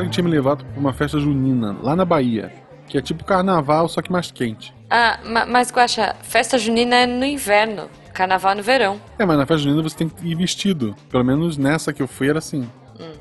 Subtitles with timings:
[0.00, 2.52] que tinha me levado pra uma festa junina, lá na Bahia.
[2.88, 4.74] Que é tipo carnaval, só que mais quente.
[4.90, 9.00] Ah, ma- mas Guaxa, festa junina é no inverno, carnaval é no verão.
[9.18, 10.94] É, mas na festa junina você tem que ir vestido.
[11.10, 12.68] Pelo menos nessa que eu fui era assim.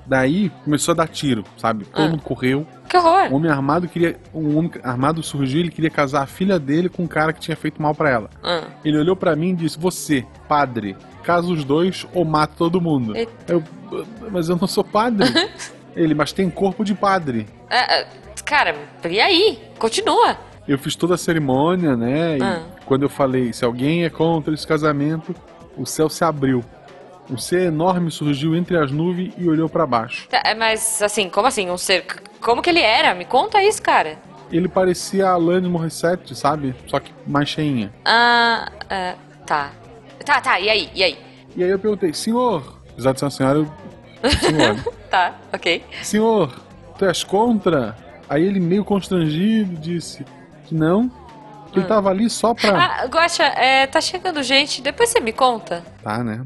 [0.05, 1.85] Daí começou a dar tiro, sabe?
[1.85, 2.09] Todo Ah.
[2.09, 2.67] mundo correu.
[2.87, 3.31] Que horror!
[3.31, 4.17] Um homem armado queria.
[4.33, 7.55] Um homem armado surgiu, ele queria casar a filha dele com um cara que tinha
[7.57, 8.29] feito mal pra ela.
[8.43, 12.79] Ah, Ele olhou pra mim e disse: Você, padre, casa os dois ou mata todo
[12.81, 13.15] mundo.
[13.15, 13.31] Eita.
[13.47, 13.63] Eu,
[14.31, 15.27] mas eu não sou padre.
[15.95, 17.47] ele, mas tem corpo de padre.
[17.69, 18.05] ah, ah,
[18.45, 18.75] cara,
[19.09, 19.59] e aí?
[19.79, 20.37] Continua.
[20.67, 22.37] Eu fiz toda a cerimônia, né?
[22.37, 22.61] E Ah.
[22.85, 25.35] quando eu falei, se alguém é contra esse casamento,
[25.77, 26.63] o céu se abriu.
[27.29, 30.27] Um ser enorme surgiu entre as nuvens e olhou pra baixo.
[30.29, 31.69] Tá, é, mas assim, como assim?
[31.69, 32.05] Um ser.
[32.41, 33.13] Como que ele era?
[33.15, 34.17] Me conta isso, cara.
[34.51, 36.75] Ele parecia a Alanis Morissette, sabe?
[36.87, 37.91] Só que mais cheinha.
[38.03, 39.71] Ah, é, tá.
[40.25, 40.89] Tá, tá, e aí?
[40.93, 41.17] E aí?
[41.55, 43.71] E aí eu perguntei, senhor, apesar de ser uma senhora, eu...
[44.29, 45.83] senhor, Tá, ok.
[46.03, 46.53] senhor,
[46.97, 47.95] tu és contra?
[48.29, 50.25] Aí ele meio constrangido disse
[50.65, 51.09] que não,
[51.71, 52.77] que ele tava ali só pra...
[52.77, 55.83] Ah, Guaxa, é, tá chegando gente, depois você me conta.
[56.03, 56.45] Tá, né?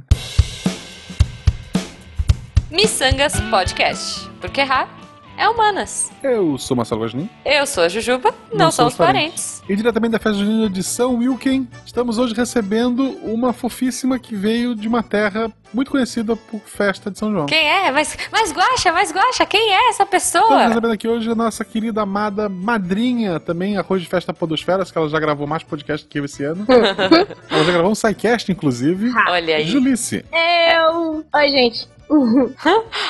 [2.71, 4.27] Missangas Podcast.
[4.41, 4.89] Porque errar
[5.37, 6.11] é humanas.
[6.23, 7.29] Eu sou Marcelo Guaxinim.
[7.43, 9.61] Eu sou a Jujuba, não, somos parentes.
[9.67, 14.75] E diretamente da festa junina de São Wilken, estamos hoje recebendo uma fofíssima que veio
[14.75, 17.45] de uma terra muito conhecida por festa de São João.
[17.47, 17.91] Quem é?
[17.91, 20.67] Mas, mas Guaxa, mas Guaxa, quem é essa Estamos pessoa?
[20.67, 25.09] recebendo aqui hoje a nossa querida amada madrinha, também arroz de festa Podosferas, que ela
[25.09, 26.65] já gravou mais podcast que eu esse ano.
[27.49, 29.11] ela já gravou um SciCast, inclusive.
[29.27, 29.67] Olha aí.
[29.67, 30.23] Julice.
[30.31, 31.25] Eu.
[31.33, 31.94] Oi, gente.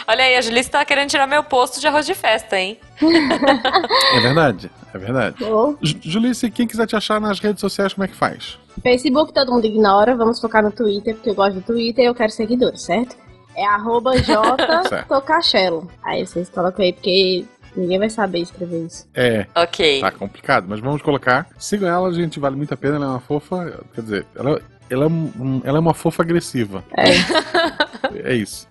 [0.07, 2.77] Olha aí, a Julice tá querendo tirar meu posto de arroz de festa, hein?
[4.15, 5.43] É verdade, é verdade.
[5.43, 8.57] Ô, Ju- Julice, quem quiser te achar nas redes sociais, como é que faz?
[8.81, 10.15] Facebook todo mundo ignora.
[10.15, 13.15] Vamos focar no Twitter, porque eu gosto do Twitter e eu quero seguidores, certo?
[13.55, 14.11] É arroba
[15.07, 15.89] jtocachelo.
[16.03, 19.07] Aí vocês colocam aí, porque ninguém vai saber escrever isso.
[19.13, 20.01] É, Ok.
[20.01, 21.47] tá complicado, mas vamos colocar.
[21.57, 23.81] Sigam ela, gente, vale muito a pena, ela é uma fofa.
[23.93, 25.09] Quer dizer, ela, ela, é,
[25.67, 26.83] ela é uma fofa agressiva.
[26.95, 28.31] É.
[28.31, 28.67] É isso.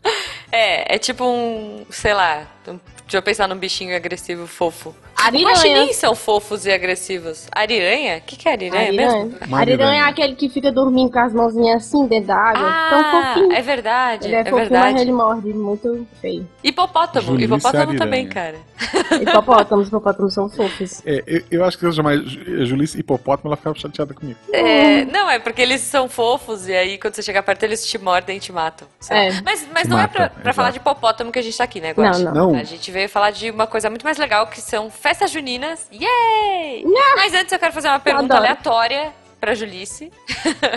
[0.51, 4.95] É, é tipo um, sei lá, deixa eu pensar num bichinho agressivo fofo.
[5.17, 5.55] Ariranha.
[5.55, 7.47] Guaxinins são fofos e agressivos.
[7.53, 8.19] Ariranha?
[8.19, 9.35] O que, que é ariranha, mesmo?
[9.47, 10.07] Uma Ariranha é ariranha.
[10.07, 12.61] aquele que fica dormindo com as mãozinhas assim dentro da água.
[12.91, 13.53] Tão Ah, fofinho.
[13.53, 15.01] é verdade, Ele é, é, fofinho, mas verdade.
[15.01, 16.49] ele morde muito feio.
[16.63, 17.99] Hipopótamo, Julice hipopótamo Ariranha.
[17.99, 18.57] também, cara.
[19.21, 21.01] Hipopótamos, hipopótamos são fofos.
[21.07, 24.39] É, eu, eu acho que se eu chamar Ju- Julice hipopótamo, ela ficava chateada comigo.
[24.53, 27.97] É, não, é porque eles são fofos e aí quando você chega perto eles te
[27.99, 28.87] mordem e te matam.
[29.09, 29.31] É.
[29.43, 31.65] Mas, mas Te não é matam, pra, pra falar de hipopótamo que a gente tá
[31.65, 32.19] aqui, né, Guaxa?
[32.25, 32.53] Não, não.
[32.53, 32.59] Não.
[32.61, 35.87] A gente veio falar de uma coisa muito mais legal que são festas juninas.
[35.93, 36.83] Yay!
[37.15, 40.11] Mas antes eu quero fazer uma pergunta aleatória pra Julice.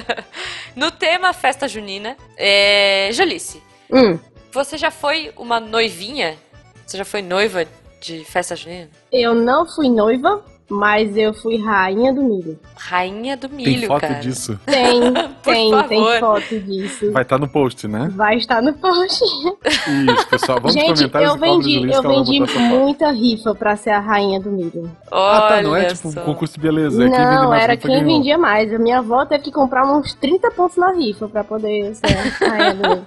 [0.76, 3.10] no tema festa junina, é...
[3.14, 4.20] Julice, Hum.
[4.52, 6.38] você já foi uma noivinha?
[6.86, 7.66] Você já foi noiva
[8.02, 8.90] de festa junina?
[9.14, 12.60] Eu não fui noiva, mas eu fui rainha do milho.
[12.76, 14.14] Rainha do milho, Tem foto cara.
[14.16, 14.60] disso?
[14.66, 15.00] Tem,
[15.44, 15.88] tem, favor.
[15.88, 17.12] tem foto disso.
[17.12, 18.12] Vai estar no post, né?
[18.16, 19.24] Vai estar no post.
[19.24, 20.60] Isso, pessoal.
[20.60, 24.90] Vamos Gente, comentários eu vendi, eu vendi muita rifa pra ser a rainha do milho.
[25.12, 27.04] Ah, tá, não é Olha tipo um concurso de beleza.
[27.06, 28.06] é quem Não, mais era quem ganhou.
[28.18, 28.74] vendia mais.
[28.74, 32.06] A minha avó teve que comprar uns 30 pontos na rifa pra poder ser
[32.46, 33.06] a rainha do milho.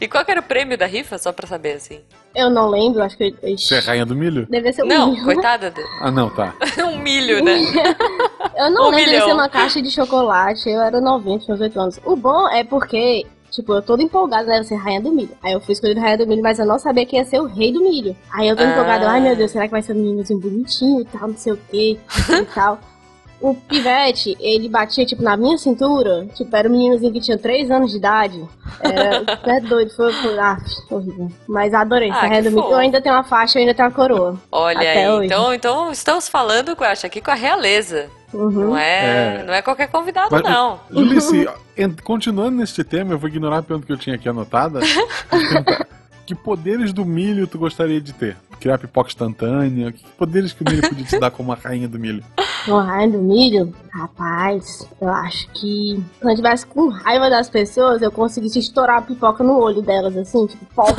[0.00, 2.00] E qual que era o prêmio da rifa, só pra saber, assim?
[2.34, 3.34] Eu não lembro, acho que.
[3.56, 4.46] Você é rainha do milho?
[4.50, 5.24] Deve ser um Não, milho.
[5.24, 5.80] coitada do...
[6.00, 6.54] Ah, não, tá.
[6.92, 7.56] um milho, né?
[8.56, 9.26] Eu não Um lembro de milhão.
[9.26, 10.68] ser uma caixa de chocolate.
[10.68, 12.00] Eu era novinha, tinha uns 8 anos.
[12.04, 14.58] O bom é porque, tipo, eu toda empolgada, né?
[14.60, 15.30] Eu ser rainha do milho.
[15.42, 17.46] Aí eu fui escolhida rainha do milho, mas eu não sabia que ia ser o
[17.46, 18.16] rei do milho.
[18.32, 18.66] Aí eu tô Ah.
[18.66, 21.52] empolgada, ai meu Deus, será que vai ser um meninozinho bonitinho e tal, não sei
[21.52, 21.98] o que
[22.30, 22.78] e tal.
[23.40, 26.26] O pivete, ele batia, tipo, na minha cintura.
[26.34, 28.42] Tipo, era um meninozinho que tinha 3 anos de idade.
[28.80, 29.22] Era,
[29.56, 30.56] é doido, foi, foi ah,
[30.90, 31.30] horrível.
[31.46, 32.58] Mas adorei Ah, milho.
[32.58, 34.36] Eu ainda tenho uma faixa, eu ainda tenho uma coroa.
[34.50, 35.08] Olha aí.
[35.08, 35.26] hoje.
[35.26, 38.06] Então, então estamos falando, Guaxa, aqui com a realeza.
[38.32, 38.50] Uhum.
[38.50, 39.44] Não é, É.
[39.46, 40.80] não é qualquer convidado, Mas- não.
[40.90, 41.46] Julice,
[41.76, 44.80] en- continuando neste tema, eu vou ignorar a pergunta que eu tinha aqui anotada.
[46.26, 48.34] Que poderes do milho tu gostaria de ter?
[48.58, 49.92] Criar pipoca instantânea?
[49.92, 52.24] Que poderes que o milho podia te dar como a rainha do milho?
[52.64, 53.74] Com raiva do milho?
[53.92, 59.02] Rapaz, eu acho que se eu tivesse com raiva das pessoas, eu conseguisse estourar a
[59.02, 60.94] pipoca no olho delas, assim, tipo, pop.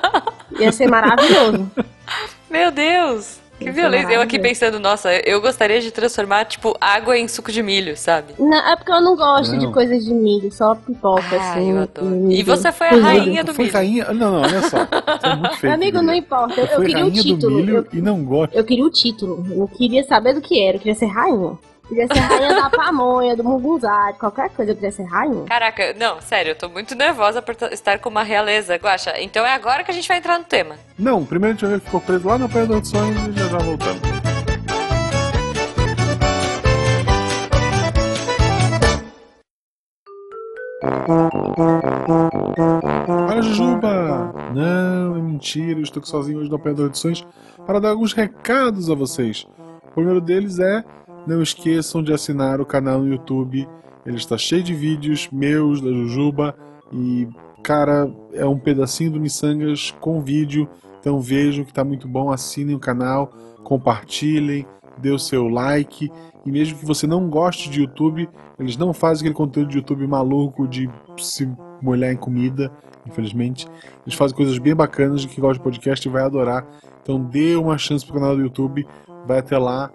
[0.58, 1.70] Ia ser maravilhoso.
[2.50, 3.41] Meu Deus!
[3.62, 4.12] Que violência.
[4.12, 8.34] Eu aqui pensando, nossa, eu gostaria de transformar, tipo, água em suco de milho, sabe?
[8.38, 9.58] Não, é porque eu não gosto Não.
[9.58, 11.70] de coisas de milho, só pipoca, Ah, assim.
[11.70, 12.06] eu adoro.
[12.06, 13.74] milho E você foi a rainha do Foi milho.
[13.76, 14.04] rainha.
[14.12, 14.78] Não, não, olha só.
[15.62, 17.56] É amigo, não importa, eu, eu queria o título.
[17.56, 18.54] milho Eu, e não gosto.
[18.54, 19.46] eu queria o título.
[19.50, 21.58] Eu queria saber do que era, eu queria ser rainha.
[21.88, 25.44] Podia ser rainha da pamonha, do mungunzá, de qualquer coisa, podia ser rainha.
[25.44, 28.76] Caraca, não, sério, eu tô muito nervosa por estar com uma realeza.
[28.76, 30.76] Guaxa, então é agora que a gente vai entrar no tema.
[30.98, 33.32] Não, primeiro a gente vai ver que ficou preso lá no Apanhador de Sonhos e
[33.32, 34.00] já já voltamos.
[43.28, 44.34] Olha, Jujuba!
[44.54, 47.26] Não, é mentira, eu estou aqui sozinho hoje no de Sonhos
[47.66, 49.46] para dar alguns recados a vocês.
[49.84, 50.84] O primeiro deles é:
[51.26, 53.68] não esqueçam de assinar o canal no YouTube.
[54.04, 56.54] Ele está cheio de vídeos meus, da Jujuba,
[56.92, 57.28] e,
[57.62, 60.68] cara, é um pedacinho do Missangas com vídeo.
[61.00, 63.32] Então vejam que está muito bom, assinem o canal,
[63.64, 64.66] compartilhem,
[64.98, 66.10] dê o seu like.
[66.44, 68.28] E mesmo que você não goste de YouTube,
[68.58, 71.48] eles não fazem aquele conteúdo de YouTube maluco de se
[71.80, 72.70] molhar em comida,
[73.06, 73.66] infelizmente.
[74.04, 76.66] Eles fazem coisas bem bacanas que gosta de podcast e vai adorar.
[77.02, 78.86] Então dê uma chance pro canal do YouTube,
[79.26, 79.90] vai até lá.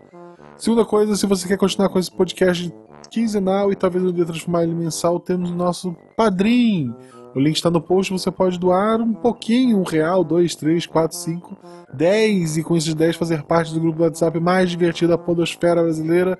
[0.57, 2.73] Segunda coisa, se você quer continuar com esse podcast
[3.11, 6.95] quinzenal e talvez um dia transformar ele mensal, temos o nosso Padrim.
[7.35, 11.15] O link está no post, você pode doar um pouquinho, um real, dois, três, quatro,
[11.15, 11.55] cinco,
[11.93, 15.83] dez, e com esses dez fazer parte do grupo do WhatsApp mais divertido da podosfera
[15.83, 16.39] brasileira,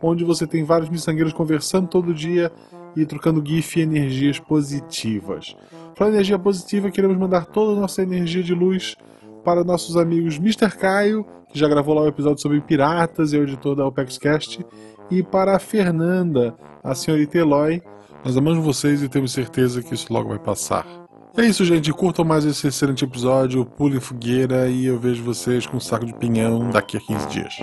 [0.00, 2.52] onde você tem vários miçangueiros conversando todo dia
[2.96, 5.56] e trocando GIF e energias positivas.
[5.96, 8.96] Para energia positiva, queremos mandar toda a nossa energia de luz
[9.46, 10.76] para nossos amigos Mr.
[10.76, 14.66] Caio, que já gravou lá o episódio sobre piratas e é o editor da OpexCast,
[15.08, 17.80] e para a Fernanda, a senhorita Eloy.
[18.24, 20.84] Nós amamos vocês e temos certeza que isso logo vai passar.
[21.36, 21.92] É isso, gente.
[21.92, 26.14] Curtam mais esse excelente episódio, pulem fogueira e eu vejo vocês com um saco de
[26.14, 27.54] pinhão daqui a 15 dias.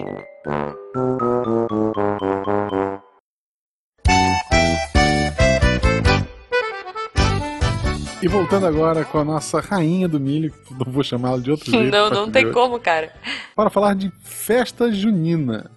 [8.24, 11.70] E voltando agora com a nossa rainha do milho, que não vou chamá-la de outro
[11.70, 11.92] jeito.
[11.92, 13.12] não, não tem hoje, como, cara.
[13.54, 15.70] Para falar de festa junina.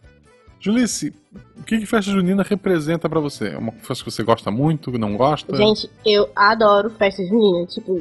[0.60, 1.12] Julice,
[1.58, 3.48] o que, que festa junina representa pra você?
[3.48, 5.56] É uma festa que você gosta muito, não gosta?
[5.56, 7.66] Gente, eu adoro festa junina.
[7.66, 8.00] Tipo,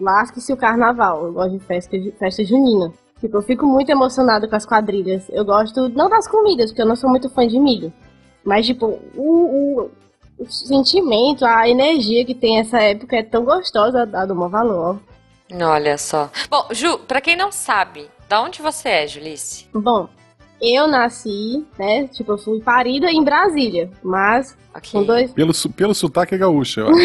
[0.00, 1.26] lasque-se o carnaval.
[1.26, 2.92] Eu gosto de festa, festa junina.
[3.18, 5.28] Tipo, eu fico muito emocionada com as quadrilhas.
[5.28, 7.92] Eu gosto, não das comidas, porque eu não sou muito fã de milho.
[8.44, 9.90] Mas, tipo, o, o,
[10.38, 15.00] o sentimento, a energia que tem essa época é tão gostosa, dá do maior valor.
[15.52, 16.30] Olha só.
[16.50, 19.66] Bom, Ju, pra quem não sabe, da onde você é, Julice?
[19.72, 20.08] Bom,
[20.60, 22.08] eu nasci, né?
[22.08, 24.90] Tipo, eu fui parida em Brasília, mas Ok.
[24.92, 25.30] com dois.
[25.32, 26.88] Pelo, pelo sotaque é gaúcha, eu.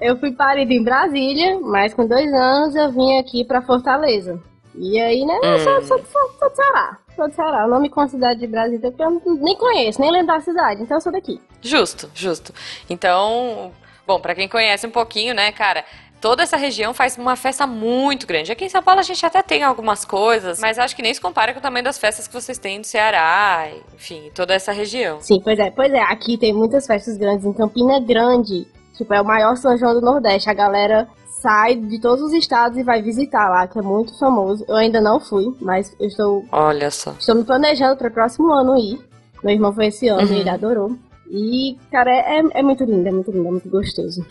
[0.00, 4.40] Eu fui parida em Brasília, mas com dois anos eu vim aqui pra Fortaleza.
[4.74, 5.34] E aí, né?
[5.64, 6.98] Sou, sou, sou, sou do Ceará.
[7.18, 7.62] Sou do Ceará.
[7.64, 10.82] Eu não me considero de Brasília porque eu nem conheço, nem lembro da cidade.
[10.82, 11.40] Então eu sou daqui.
[11.60, 12.54] Justo, justo.
[12.88, 13.72] Então,
[14.06, 15.84] bom, pra quem conhece um pouquinho, né, cara,
[16.20, 18.52] toda essa região faz uma festa muito grande.
[18.52, 21.20] Aqui em São Paulo a gente até tem algumas coisas, mas acho que nem se
[21.20, 25.20] compara com o tamanho das festas que vocês têm no Ceará, enfim, toda essa região.
[25.20, 25.72] Sim, pois é.
[25.72, 27.44] Pois é, aqui tem muitas festas grandes.
[27.44, 28.64] Em Campina Grande,
[28.98, 30.50] tipo, é o maior São João do Nordeste.
[30.50, 31.08] A galera
[31.40, 34.64] sai de todos os estados e vai visitar lá, que é muito famoso.
[34.68, 37.12] Eu ainda não fui, mas eu estou Olha só.
[37.18, 39.00] Estou me planejando para o próximo ano ir.
[39.42, 40.34] Meu irmão foi esse ano Uhum.
[40.36, 40.96] e ele adorou.
[41.30, 44.26] E, cara, é, é muito lindo, é muito lindo, é muito gostoso.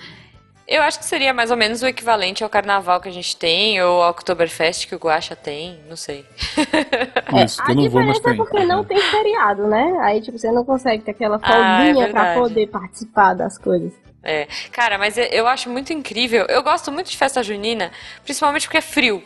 [0.67, 3.81] Eu acho que seria mais ou menos o equivalente ao carnaval que a gente tem,
[3.81, 6.25] ou ao Oktoberfest que o Guaxa tem, não sei.
[7.45, 8.37] Isso, que a eu não vou mais diferença é tem.
[8.37, 9.97] porque não tem feriado, né?
[10.01, 13.93] Aí, tipo, você não consegue ter aquela Ah, é folguinha pra poder participar das coisas.
[14.27, 14.45] É.
[14.73, 16.45] Cara, mas eu- acho muito incrível.
[16.49, 17.91] Eu gosto muito de festa junina,
[18.25, 19.23] principalmente porque é frio.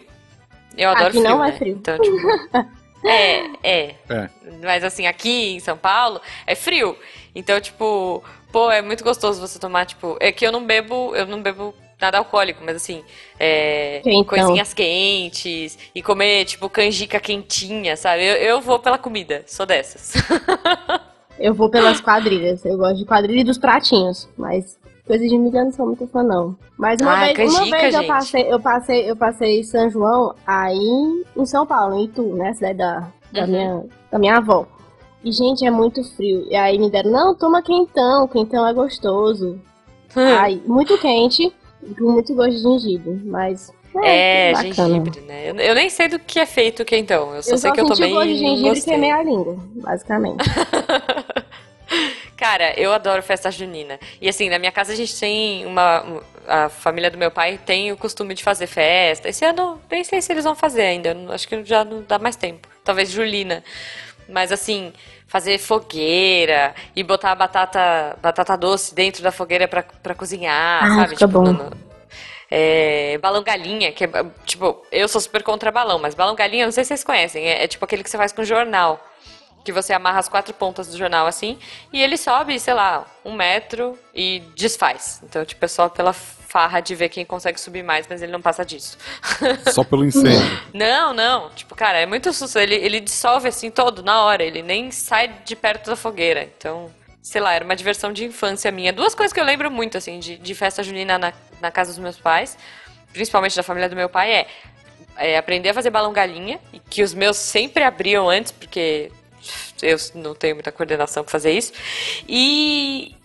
[0.77, 1.29] Eu adoro Aqui frio.
[1.29, 1.58] não é né?
[1.58, 1.74] frio.
[1.74, 2.17] Então, tipo.
[3.03, 3.96] é, é.
[4.08, 4.29] É.
[4.63, 6.96] Mas assim, aqui em São Paulo é frio.
[7.34, 10.17] Então, tipo, pô, é muito gostoso você tomar, tipo.
[10.20, 13.03] É que eu não bebo, eu não bebo nada alcoólico, mas assim,
[13.39, 14.24] é, Quentão.
[14.25, 18.24] coisinhas quentes e comer, tipo, canjica quentinha, sabe?
[18.24, 20.13] Eu, eu vou pela comida, sou dessas.
[21.39, 22.63] Eu vou pelas quadrilhas.
[22.63, 24.29] Eu gosto de quadrilha e dos pratinhos.
[24.38, 26.55] Mas coisas de milho eu não sou muito fã, não.
[26.77, 31.24] Mas uma Ah, vez, uma vez eu passei, eu passei, eu passei São João aí
[31.36, 32.53] em São Paulo, em Itu, né?
[32.53, 33.48] Cidade da, da, Uhum.
[33.48, 34.65] minha, da minha avó.
[35.24, 36.48] E, gente, é muito frio.
[36.50, 39.60] E aí me deram, não, toma quentão, quentão é gostoso.
[40.15, 41.53] Ai, muito quente,
[41.98, 43.72] com muito gosto de gengibre, mas.
[44.03, 44.74] É, bacana.
[44.74, 45.50] gengibre, né?
[45.51, 47.36] Eu, eu nem sei do que é feito o quentão.
[47.36, 49.12] Eu só Eu sei só que eu senti tomei o gosto de gengibre e queimei
[49.12, 50.43] a língua, basicamente.
[52.41, 54.00] Cara, eu adoro festa junina.
[54.19, 56.03] E assim, na minha casa a gente tem uma.
[56.03, 59.29] um- A família do meu pai tem o costume de fazer festa.
[59.29, 61.15] Esse ano, nem sei se eles vão fazer ainda.
[61.29, 62.67] Acho que já não dá mais tempo.
[62.83, 63.63] Talvez julina.
[64.27, 64.91] Mas assim,
[65.27, 70.95] fazer fogueira e botar a batata, batata doce dentro da fogueira pra, pra cozinhar, Ah,
[70.95, 71.10] sabe?
[71.12, 71.43] fica bom.
[71.53, 71.71] no-
[72.50, 74.10] é, balão galinha, que é,
[74.48, 77.63] tipo, eu sou super contra balão, mas balão galinha, não sei se vocês conhecem, é,
[77.63, 79.00] é tipo aquele que você faz com jornal.
[79.63, 81.58] Que você amarra as quatro pontas do jornal assim,
[81.91, 85.22] e ele sobe, sei lá, um metro e desfaz.
[85.24, 86.13] Então, tipo, é só pela
[86.51, 88.98] farra de ver quem consegue subir mais, mas ele não passa disso.
[89.72, 90.41] Só pelo incêndio.
[90.74, 91.50] não, não.
[91.51, 92.60] Tipo, cara, é muito susto.
[92.60, 94.44] Ele, ele dissolve assim todo, na hora.
[94.44, 96.44] Ele nem sai de perto da fogueira.
[96.44, 96.91] Então,
[97.22, 98.91] sei lá, era uma diversão de infância minha.
[98.91, 102.00] Duas coisas que eu lembro muito, assim, de, de festa junina na, na casa dos
[102.00, 102.58] meus pais,
[103.13, 104.48] principalmente da família do meu pai, é,
[105.15, 109.10] é aprender a fazer balão galinha, e que os meus sempre abriam antes, porque
[109.81, 111.73] eu não tenho muita coordenação pra fazer isso.
[112.27, 113.15] E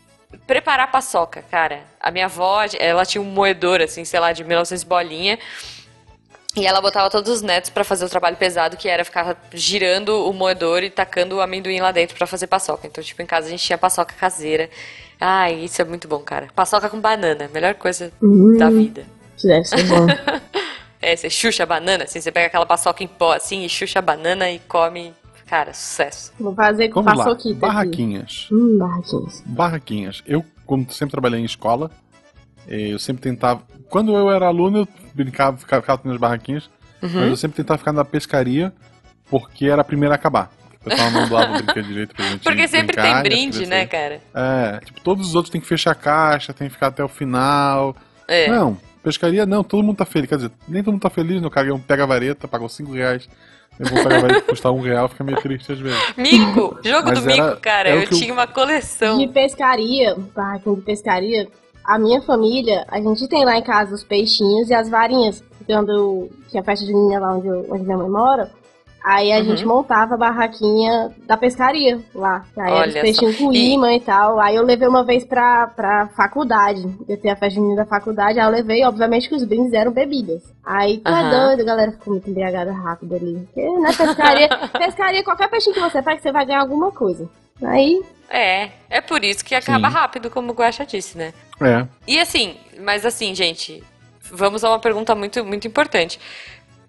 [0.46, 1.80] preparar paçoca, cara.
[2.00, 5.38] A minha avó, ela tinha um moedor, assim, sei lá, de 1900 bolinha.
[6.56, 10.26] E ela botava todos os netos para fazer o trabalho pesado, que era ficar girando
[10.26, 12.86] o moedor e tacando o amendoim lá dentro para fazer paçoca.
[12.86, 14.70] Então, tipo, em casa a gente tinha paçoca caseira.
[15.20, 16.48] Ai, isso é muito bom, cara.
[16.54, 18.56] Paçoca com banana, melhor coisa Hum.
[18.56, 19.04] da vida.
[19.36, 20.06] Isso deve ser bom.
[20.98, 23.98] É, você chucha a banana, assim, você pega aquela paçoca em pó, assim, e chucha
[23.98, 25.14] a banana e come.
[25.46, 26.32] Cara, sucesso.
[26.38, 27.14] Vou fazer com lá.
[27.14, 27.54] paçoquita aqui.
[27.60, 28.48] Barraquinhas.
[28.50, 29.42] Hum, barraquinhas.
[29.46, 30.22] Barraquinhas.
[30.26, 31.90] Eu, como sempre trabalhei em escola,
[32.68, 33.62] eh, eu sempre tentava.
[33.88, 36.68] Quando eu era aluno, eu brincava, ficava, ficava nas barraquinhas,
[37.02, 37.10] Uhum.
[37.14, 38.72] mas eu sempre tentava ficar na pescaria,
[39.30, 40.50] porque era a primeira a acabar.
[40.80, 42.42] O pessoal não doava brinquedo direito pra gente.
[42.42, 44.20] Porque sempre brincar, tem brinde, né, cara?
[44.34, 47.08] É, tipo, todos os outros tem que fechar a caixa, tem que ficar até o
[47.08, 47.94] final.
[48.26, 48.48] É.
[48.48, 50.28] Não, pescaria não, todo mundo tá feliz.
[50.28, 52.92] Quer dizer, nem todo mundo tá feliz, no caguei um pega a vareta, pagou 5
[52.92, 53.28] reais.
[53.78, 55.98] Eu vou pegar a vareta que custar um real, fica meio triste às vezes.
[56.16, 56.78] Mico!
[56.82, 57.88] Jogo Mas do mico, era- cara.
[57.90, 59.18] era o Eu eu- tinha uma coleção.
[59.18, 61.48] De pescaria, barraquinha de pescaria,
[61.84, 65.42] a minha família, a gente tem lá em casa os peixinhos e as varinhas.
[65.66, 68.50] Quando tinha festa junina lá onde, eu- onde minha mãe mora,
[69.08, 69.44] aí a Uhum.
[69.44, 72.44] gente montava a barraquinha da pescaria lá.
[72.56, 74.40] Aí era os Olha peixinhos com E- imã e tal.
[74.40, 76.82] Aí eu levei uma vez pra, pra faculdade.
[77.08, 79.92] Eu tenho a festa junina da faculdade, aí eu levei, obviamente, que os brindes eram
[79.92, 80.42] bebidas.
[80.64, 81.30] Aí tu é Aham.
[81.46, 83.46] doido, a galera ficou muito embriagada rápido ali.
[83.54, 87.28] Porque, né, pescaria, pescaria, qualquer peixinho que você pega, você vai ganhar alguma coisa.
[87.62, 89.94] Aí, É, é por isso que acaba Sim.
[89.94, 91.32] rápido, como o Guaxa disse, né?
[91.62, 91.86] É.
[92.08, 93.82] E assim, mas assim, gente,
[94.32, 96.18] vamos a uma pergunta muito, muito importante.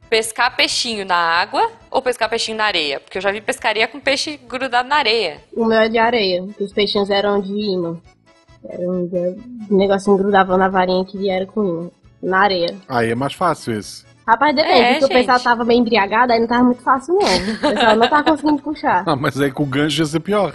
[0.09, 2.99] Pescar peixinho na água ou pescar peixinho na areia?
[2.99, 5.41] Porque eu já vi pescaria com peixe grudado na areia.
[5.53, 7.97] O meu é de areia, os peixinhos eram de imã.
[8.67, 9.09] Era um,
[9.69, 11.89] um negocinho grudava na varinha que era com imã.
[12.21, 12.75] Na areia.
[12.89, 14.05] Aí é mais fácil esse.
[14.27, 15.43] Rapaz, depende, É, porque o pessoal gente.
[15.45, 17.19] tava meio embriagado, aí não tava muito fácil não.
[17.21, 19.03] O pessoal não tava conseguindo puxar.
[19.07, 20.53] Ah, mas aí com o gancho ia ser pior.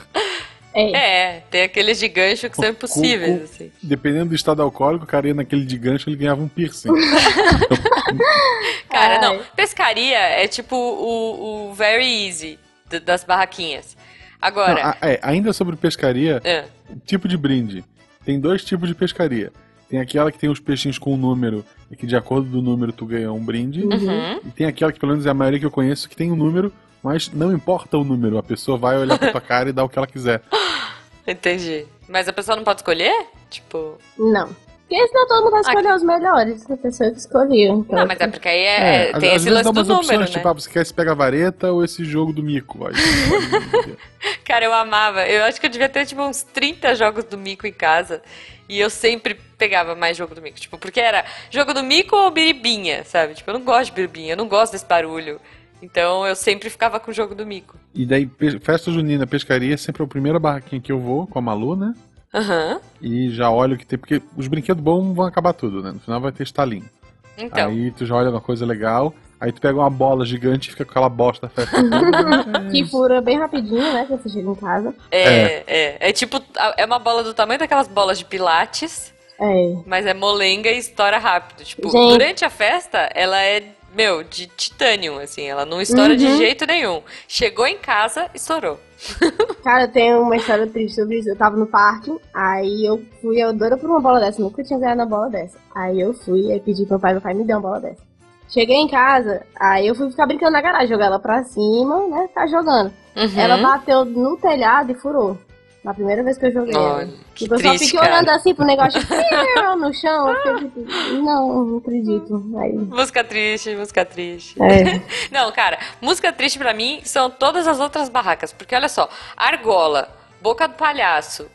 [0.75, 0.91] É.
[1.37, 3.73] É, tem aqueles de gancho que são impossíveis, com- assim.
[3.83, 6.89] Dependendo do estado alcoólico, o cara ia naquele de gancho ele ganhava um piercing.
[8.89, 9.21] Cara, Ai.
[9.21, 9.41] não.
[9.57, 12.59] Pescaria é tipo o, o very easy
[13.05, 13.97] das barraquinhas.
[14.41, 16.65] Agora, Não, a- é, ainda sobre pescaria, é,
[17.07, 17.85] tipo de brinde.
[18.25, 19.53] Tem dois tipos de pescaria.
[19.89, 22.93] Tem aquela que tem os peixinhos com um número, e que de acordo do número
[22.93, 23.83] tu ganha um brinde.
[23.85, 24.41] uhum.
[24.47, 26.37] E tem aquela que, pelo menos é a maioria que eu conheço, que tem um
[26.37, 28.39] número, mas não importa o número.
[28.39, 30.43] A pessoa vai olhar pra tua cara e dar o que ela quiser.
[31.27, 31.87] entendi.
[32.09, 33.27] Mas a pessoa não pode escolher?
[33.51, 33.99] Tipo.
[34.19, 34.49] Não.
[34.89, 36.71] Porque senão todo mundo vai escolher os melhores.
[36.71, 37.75] A pessoa que escolheu.
[37.79, 39.89] Então, Não, mas é porque aí é, às- tem às esse vezes lance dá do
[39.89, 40.27] número, opções, né?
[40.27, 42.87] tipo, ah, você quer esse pega a vareta ou esse jogo do mico?
[42.87, 42.93] Aí,
[44.45, 45.27] Cara, eu amava.
[45.27, 48.21] Eu acho que eu devia ter, tipo, uns 30 jogos do Mico em casa.
[48.69, 50.61] E eu sempre pegava mais jogo do Mico.
[50.61, 53.35] Tipo, porque era jogo do Mico ou biribinha, sabe?
[53.35, 55.41] Tipo, eu não gosto de biribinha, eu não gosto desse barulho.
[55.83, 57.77] Então eu sempre ficava com o jogo do Mico.
[57.95, 58.31] e daí,
[58.63, 61.93] festa junina, pescaria, sempre é a primeira barraquinha que eu vou com a Malu, né?
[62.33, 62.81] Aham.
[63.03, 65.93] E já olho o que tem, porque os brinquedos bons vão acabar tudo, né?
[65.93, 66.89] No final vai ter estalinho.
[67.37, 67.69] Então.
[67.71, 70.85] Aí tu já olha uma coisa legal, aí tu pega uma bola gigante e fica
[70.85, 72.61] com aquela bosta a festa toda.
[72.71, 74.05] Que fura bem rapidinho, né?
[74.07, 74.95] Quando você chega em casa.
[75.11, 76.13] É, é, é.
[76.13, 79.77] tipo, a- é uma bola do tamanho daquelas bolas de pilates, É.
[79.87, 81.65] mas é molenga e estoura rápido.
[81.65, 82.13] Tipo, Gente.
[82.13, 83.63] durante a festa, ela é,
[83.95, 86.37] meu, de titânio, assim, ela não estoura de Uhum.
[86.37, 87.03] jeito nenhum.
[87.29, 88.79] Chegou em casa, estourou.
[89.65, 91.29] Cara, tem uma história triste sobre isso.
[91.29, 94.79] Eu tava no parque, aí eu fui, eu doida por uma bola dessa, nunca tinha
[94.79, 95.59] ganhado uma bola dessa.
[95.75, 98.03] Aí eu fui, aí pedi pro meu pai, meu pai me deu uma bola dessa.
[98.49, 102.29] Cheguei em casa, aí eu fui ficar brincando na garagem, jogar ela pra cima, né?
[102.29, 102.93] Ficar jogando.
[103.17, 103.41] Uhum.
[103.41, 105.39] Ela bateu no telhado e furou.
[105.85, 106.75] Na primeira vez que eu joguei.
[106.75, 107.07] Ela.
[107.35, 108.13] que Tipo, eu só triste, fiquei cara.
[108.13, 109.01] olhando assim pro negócio
[109.79, 110.29] no chão.
[110.29, 112.45] Eu fiquei tipo, não, não acredito.
[112.61, 114.63] Aí, Música triste, música triste.
[114.63, 115.03] é.
[115.33, 118.53] Não, cara, música triste pra mim são todas as outras barracas.
[118.53, 120.09] Porque olha só, argola,
[120.41, 121.51] boca do palhaço,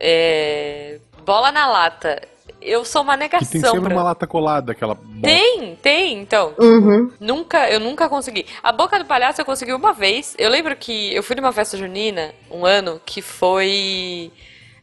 [0.00, 2.20] é, bola na lata.
[2.60, 3.94] Eu sou uma que tem negação sempre pra...
[3.94, 4.98] uma lata colada, aquela.
[5.22, 6.54] Tem, tem, então.
[6.58, 7.10] Uhum.
[7.20, 8.46] Nunca, eu nunca consegui.
[8.62, 10.34] A boca do palhaço eu consegui uma vez.
[10.38, 14.32] Eu lembro que eu fui numa festa junina um ano que foi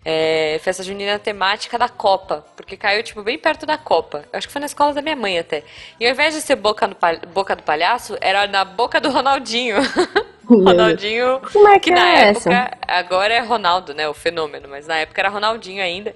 [0.06, 4.24] é, festa junina temática da Copa, porque caiu tipo bem perto da Copa.
[4.32, 5.64] Eu acho que foi na escola da minha mãe até.
[6.00, 9.10] E ao invés de ser boca, no pal- boca do palhaço, era na boca do
[9.10, 9.78] Ronaldinho.
[10.48, 12.78] Ronaldinho, Como é que, que na é época, essa?
[12.88, 16.14] agora é Ronaldo, né, o fenômeno, mas na época era Ronaldinho ainda.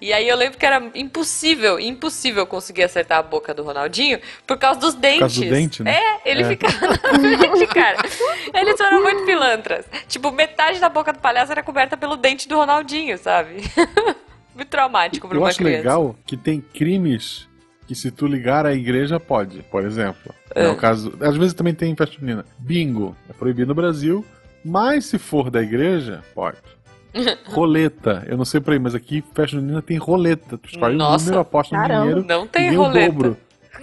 [0.00, 4.58] E aí eu lembro que era impossível, impossível conseguir acertar a boca do Ronaldinho por
[4.58, 5.20] causa dos dentes.
[5.20, 5.96] causa do dente, né?
[5.96, 6.48] É, ele É.
[6.48, 7.96] ficava na frente, cara.
[8.54, 9.86] Eles foram muito pilantras.
[10.08, 13.62] Tipo, metade da boca do palhaço era coberta pelo dente do Ronaldinho, sabe?
[14.54, 15.76] muito traumático pra Eu uma acho criança.
[15.78, 17.48] legal que tem crimes
[17.86, 20.34] que se tu ligar à igreja pode, por exemplo.
[20.54, 20.64] É.
[20.64, 20.68] É.
[20.68, 22.44] o caso, às vezes também tem em festa junina.
[22.58, 24.24] Bingo é proibido no Brasil,
[24.64, 26.58] mas se for da igreja, pode.
[27.46, 30.58] roleta, eu não sei por aí, mas aqui festa junina tem roleta.
[30.58, 31.24] Tu escolhe um Nossa.
[31.26, 32.00] número, aposta Caramba.
[32.02, 33.06] dinheiro Não tem e roleta.
[33.12, 33.36] dobro.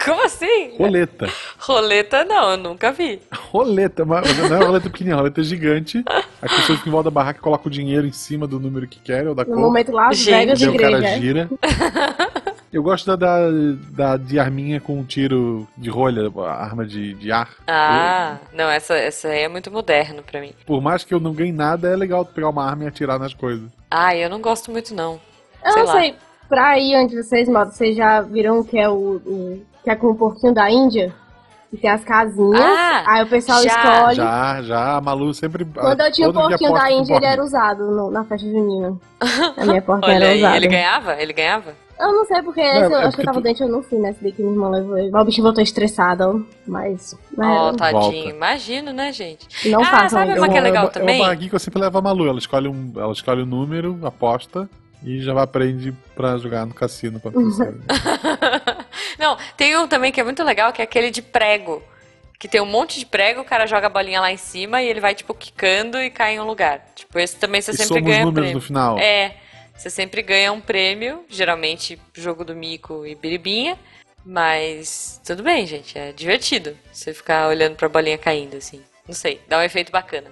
[0.03, 0.75] Como assim?
[0.77, 1.29] Roleta.
[1.59, 3.21] Roleta não, eu nunca vi.
[3.31, 6.03] Roleta, mas não é roleta pequenininha, roleta gigante.
[6.41, 9.27] As pessoas que vão da barraca colocam o dinheiro em cima do número que querem
[9.27, 9.59] ou da No cor.
[9.59, 10.31] momento Las Gente.
[10.35, 11.47] Vegas de o cara gira.
[12.73, 13.47] Eu gosto da, da,
[13.91, 17.49] da de arminha com um tiro de rolha, arma de, de ar.
[17.67, 20.51] Ah, não, essa, essa aí é muito moderno pra mim.
[20.65, 23.19] Por mais que eu não ganhe nada, é legal tu pegar uma arma e atirar
[23.19, 23.69] nas coisas.
[23.91, 25.19] Ah, eu não gosto muito não.
[25.63, 25.99] Eu Sei não lá.
[26.01, 26.15] sei,
[26.49, 29.95] pra aí onde vocês moram, vocês já viram o que é o, o- que é
[29.95, 31.13] com o porquinho da Índia?
[31.69, 33.67] Que tem as casinhas, Ah, aí o pessoal já.
[33.69, 34.15] escolhe.
[34.15, 35.65] Já, já, a Malu sempre.
[35.65, 38.47] Quando eu tinha o todo dia porquinho da Índia, ele era usado no- na festa
[38.47, 38.95] junina.
[39.57, 40.57] A minha porquinha Olha era aí, usada.
[40.57, 41.13] ele ganhava?
[41.21, 41.82] Ele ganhava?
[42.03, 43.69] Eu não sei porque Não, esse, eu é acho que eu tava tu- doente, eu
[43.69, 45.09] não fui nessa daí que minha irmã levou ele.
[45.11, 47.17] Mas o bicho voltou estressado, ó, mas...
[47.37, 48.01] mas Ó, tadinho.
[48.01, 48.29] Volta.
[48.29, 49.69] Imagino, né, gente?
[49.69, 51.21] não Ah, façam sabe uma que é legal uma- também?
[51.21, 52.27] É uma que eu sempre levo a Malu.
[52.27, 54.69] Ela escolhe um, ela escolhe um número, aposta
[55.03, 57.19] e já vai aprende pra jogar no cassino.
[57.19, 57.31] Pra
[59.19, 61.81] não, tem um também que é muito legal, que é aquele de prego.
[62.39, 64.87] Que tem um monte de prego, o cara joga a bolinha lá em cima e
[64.89, 66.81] ele vai, tipo, quicando e cai em um lugar.
[66.93, 68.55] Tipo, esse também você e sempre somos ganha números prêmio.
[68.55, 68.99] no final.
[68.99, 69.37] É,
[69.75, 73.77] você sempre ganha um prêmio, geralmente jogo do mico e biribinha.
[74.25, 76.77] Mas tudo bem, gente, é divertido.
[76.91, 78.81] Você ficar olhando pra bolinha caindo, assim.
[79.07, 80.29] Não sei, dá um efeito bacana.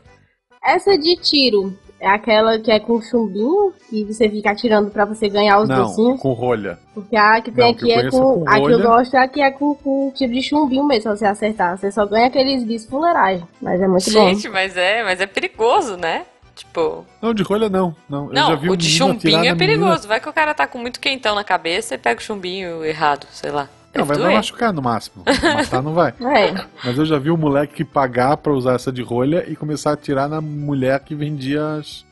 [0.63, 5.27] Essa de tiro é aquela que é com chumbinho e você fica atirando pra você
[5.27, 6.19] ganhar os Não, docinhos.
[6.21, 6.79] com rolha.
[6.93, 8.19] Porque a que tem Não, que aqui eu é com.
[8.43, 11.11] com A que eu gosto é a que é com, com tiro de chumbinho mesmo,
[11.11, 11.77] se você acertar.
[11.77, 13.45] Você só ganha aqueles bis fuleiragem.
[13.61, 16.25] Mas é muito gente, mas é, mas é perigoso, né?
[16.61, 17.95] Tipo, Não, de rolha não.
[18.07, 20.07] Não, eu não, já vi o de chumbinho é perigoso.
[20.07, 23.25] Vai que o cara tá com muito quentão na cabeça e pega o chumbinho errado,
[23.31, 23.67] sei lá.
[23.93, 24.37] Não, vai, vai doer.
[24.37, 25.23] machucar no máximo.
[25.25, 26.13] Matar não vai.
[26.21, 26.65] É.
[26.83, 29.93] Mas eu já vi um moleque pagar pra usar essa de rolha e começar a
[29.93, 32.05] atirar na mulher que vendia as.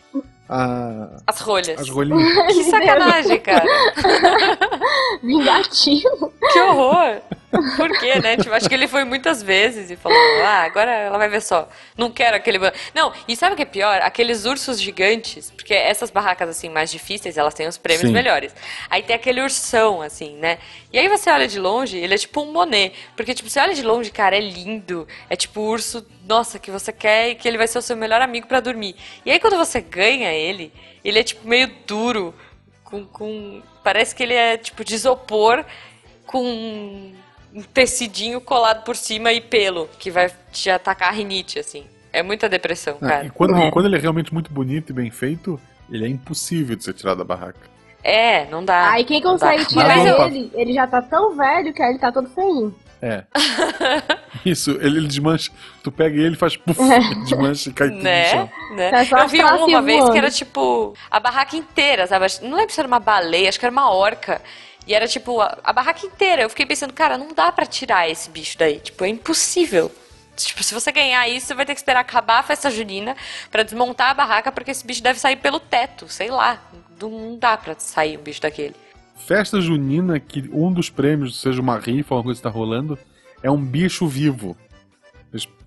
[0.50, 1.80] A- As rolhas.
[1.80, 2.34] as rolinhas.
[2.48, 3.66] Que sacanagem, cara.
[5.22, 6.34] Vingativo.
[6.52, 7.22] Que horror!
[7.78, 8.38] Por quê, né?
[8.38, 11.68] Tipo, acho que ele foi muitas vezes e falou: Ah, agora ela vai ver só.
[11.98, 12.58] Não quero aquele.
[12.58, 12.74] ba-".
[12.94, 14.02] Não, e sabe o que é pior?
[14.02, 18.14] Aqueles ursos gigantes, porque essas barracas assim mais difíceis, elas têm os prêmios Sim.
[18.14, 18.56] melhores.
[18.90, 20.58] Aí tem aquele ursão, assim, né?
[20.94, 22.94] E aí você olha de longe, ele é tipo um Monet.
[23.16, 25.08] Porque, tipo, você olha de longe, cara, é lindo.
[25.30, 27.98] É tipo o urso, nossa, que você quer e que ele vai ser o seu
[27.98, 28.96] melhor amigo pra dormir.
[29.26, 30.72] E aí quando você ganha ele,
[31.04, 32.34] ele é tipo meio duro.
[32.84, 33.62] Com, com.
[33.84, 35.66] Parece que ele é tipo de isopor
[36.26, 36.44] com
[37.54, 41.86] um tecidinho colado por cima e pelo, que vai te atacar a rinite, assim.
[42.14, 43.30] É muita depressão, Ah, e, cara.
[43.32, 43.68] quando, É.
[43.68, 45.60] e quando ele é realmente muito bonito e bem feito,
[45.92, 47.60] ele é impossível de ser tirado da barraca.
[48.04, 48.92] É, não dá.
[48.92, 49.52] Aí quem não dá.
[49.52, 52.74] consegue tirar ele, ele já tá tão velho que aí ele tá todo feinho.
[53.02, 53.24] É.
[54.46, 55.52] Isso, ele, ele desmancha.
[55.84, 57.00] Tu pega ele e faz puf, É.
[57.24, 58.26] desmancha e cai tudo no Né?
[58.30, 58.50] chão.
[58.76, 58.92] né?
[59.06, 62.26] Tá Eu vi um uma tracinhas vez que era tipo a barraca inteira, sabe?
[62.42, 64.42] Não lembro se era uma baleia, acho que era uma orca.
[64.88, 66.42] E era tipo a, a barraca inteira.
[66.42, 68.80] Eu fiquei pensando, cara, não dá pra tirar esse bicho daí.
[68.80, 69.92] Tipo, é impossível.
[70.36, 73.16] Tipo, se você ganhar isso, você vai ter que esperar acabar a festa junina
[73.52, 76.62] pra desmontar a barraca, porque esse bicho deve sair pelo teto, sei lá.
[77.00, 78.74] Não, não dá pra sair um bicho daquele.
[79.20, 82.98] Festa junina, que um dos prêmios, seja uma rifa ou uma coisa que tá rolando,
[83.44, 84.58] é um bicho vivo.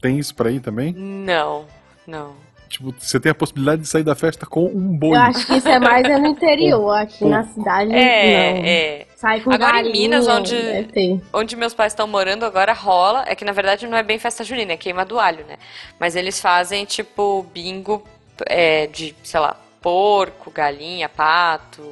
[0.01, 0.93] Têm isso pra aí também?
[0.95, 1.65] Não,
[2.07, 2.35] não.
[2.69, 5.11] Tipo, você tem a possibilidade de sair da festa com um boi.
[5.17, 7.97] Eu acho que isso é mais é no interior, aqui na cidade não.
[7.97, 8.69] É,
[9.01, 9.07] é.
[9.15, 11.21] Sai com Agora em galinha, Minas, onde- ter.
[11.33, 14.43] Onde meus pais estão morando agora rola, é que na verdade não é bem festa
[14.43, 15.57] junina, é queima do alho, né?
[16.01, 18.03] Mas eles fazem tipo bingo
[18.47, 21.83] é, de, sei lá, porco, galinha, pato.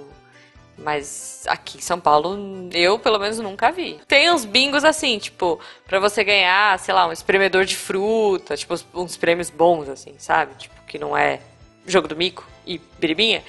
[0.83, 2.37] Mas aqui em São Paulo
[2.73, 4.01] eu pelo menos nunca vi.
[4.09, 8.75] Tem uns bingos assim, tipo, pra você ganhar, sei lá, um espremedor de fruta, tipo
[8.95, 10.55] uns- prêmios bons assim, sabe?
[10.57, 11.41] Tipo, que não é
[11.87, 13.43] jogo do mico e biribinha.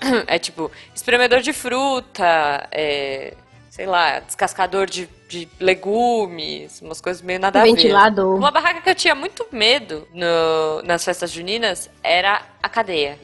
[0.26, 3.32] É tipo, espremedor de fruta, é,
[3.70, 7.70] sei lá, descascador de, de legumes, umas coisas meio nada a ver.
[7.74, 8.36] Ventilador.
[8.36, 13.18] Uma barraca que eu tinha muito medo no- nas festas juninas era a cadeia.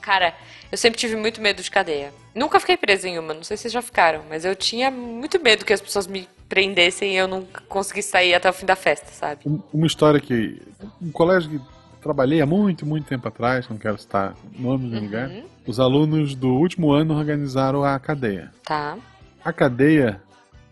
[0.00, 0.32] Cara,
[0.70, 2.12] eu sempre tive muito medo de cadeia.
[2.34, 5.38] Nunca fiquei presa em uma, não sei se vocês já ficaram, mas eu tinha muito
[5.42, 8.76] medo que as pessoas me prendessem e eu não conseguisse sair até o fim da
[8.76, 9.40] festa, sabe?
[9.46, 10.60] Um- Uma história que.
[11.00, 11.60] Um colégio que
[12.02, 15.44] trabalhei há muito, muito tempo atrás, não quero citar nomes do lugar, Uhum.
[15.66, 18.50] os alunos do último ano organizaram a cadeia.
[18.64, 18.96] Tá.
[19.44, 20.20] A cadeia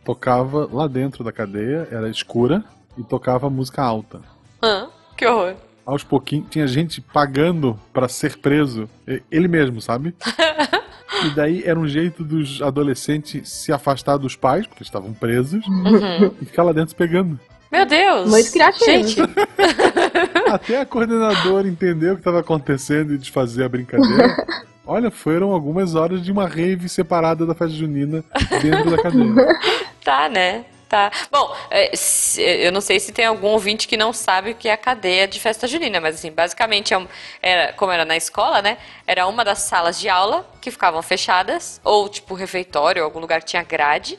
[0.04, 2.64] tocava lá dentro da cadeia, era escura
[2.96, 4.20] e tocava música alta.
[4.62, 4.88] Hã?
[5.16, 5.54] Que horror.
[5.84, 8.88] Aos pouquinhos tinha gente pagando pra ser preso,
[9.30, 10.14] ele mesmo, sabe?
[11.26, 16.32] E daí era um jeito dos adolescentes se afastar dos pais, porque estavam presos, Uhum.
[16.40, 17.38] e ficar lá dentro pegando.
[17.70, 18.28] Meu Deus.
[18.28, 18.84] Muito criativo.
[18.84, 19.16] Gente,
[20.50, 24.34] Até a coordenadora entendeu o que estava acontecendo e desfazer a brincadeira.
[24.84, 28.24] Olha, foram algumas horas de uma rave separada da festa junina
[28.60, 29.34] dentro da cadeia.
[30.04, 30.64] tá, né?
[30.90, 31.08] Tá.
[31.30, 34.68] Bom, é, se- eu não sei se tem algum ouvinte que não sabe o que
[34.68, 37.00] é a cadeia de festa junina, mas assim, basicamente, é
[37.40, 38.76] era, como era na escola, né?
[39.06, 43.46] Era uma das salas de aula que ficavam fechadas, ou tipo refeitório, algum lugar que
[43.46, 44.18] tinha grade,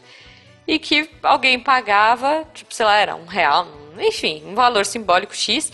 [0.65, 3.67] e que alguém pagava, tipo, sei lá, era um real,
[3.99, 5.73] enfim, um valor simbólico X,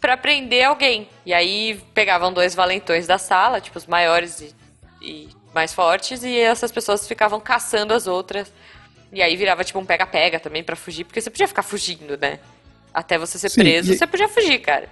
[0.00, 1.08] pra prender alguém.
[1.26, 4.54] E aí pegavam dois valentões da sala, tipo, os maiores e,
[5.02, 8.52] e mais fortes, e essas pessoas ficavam caçando as outras.
[9.12, 12.38] E aí virava tipo um pega-pega também pra fugir, porque você podia ficar fugindo, né?
[12.92, 14.88] Até você ser Sim, preso, e- você podia fugir, cara.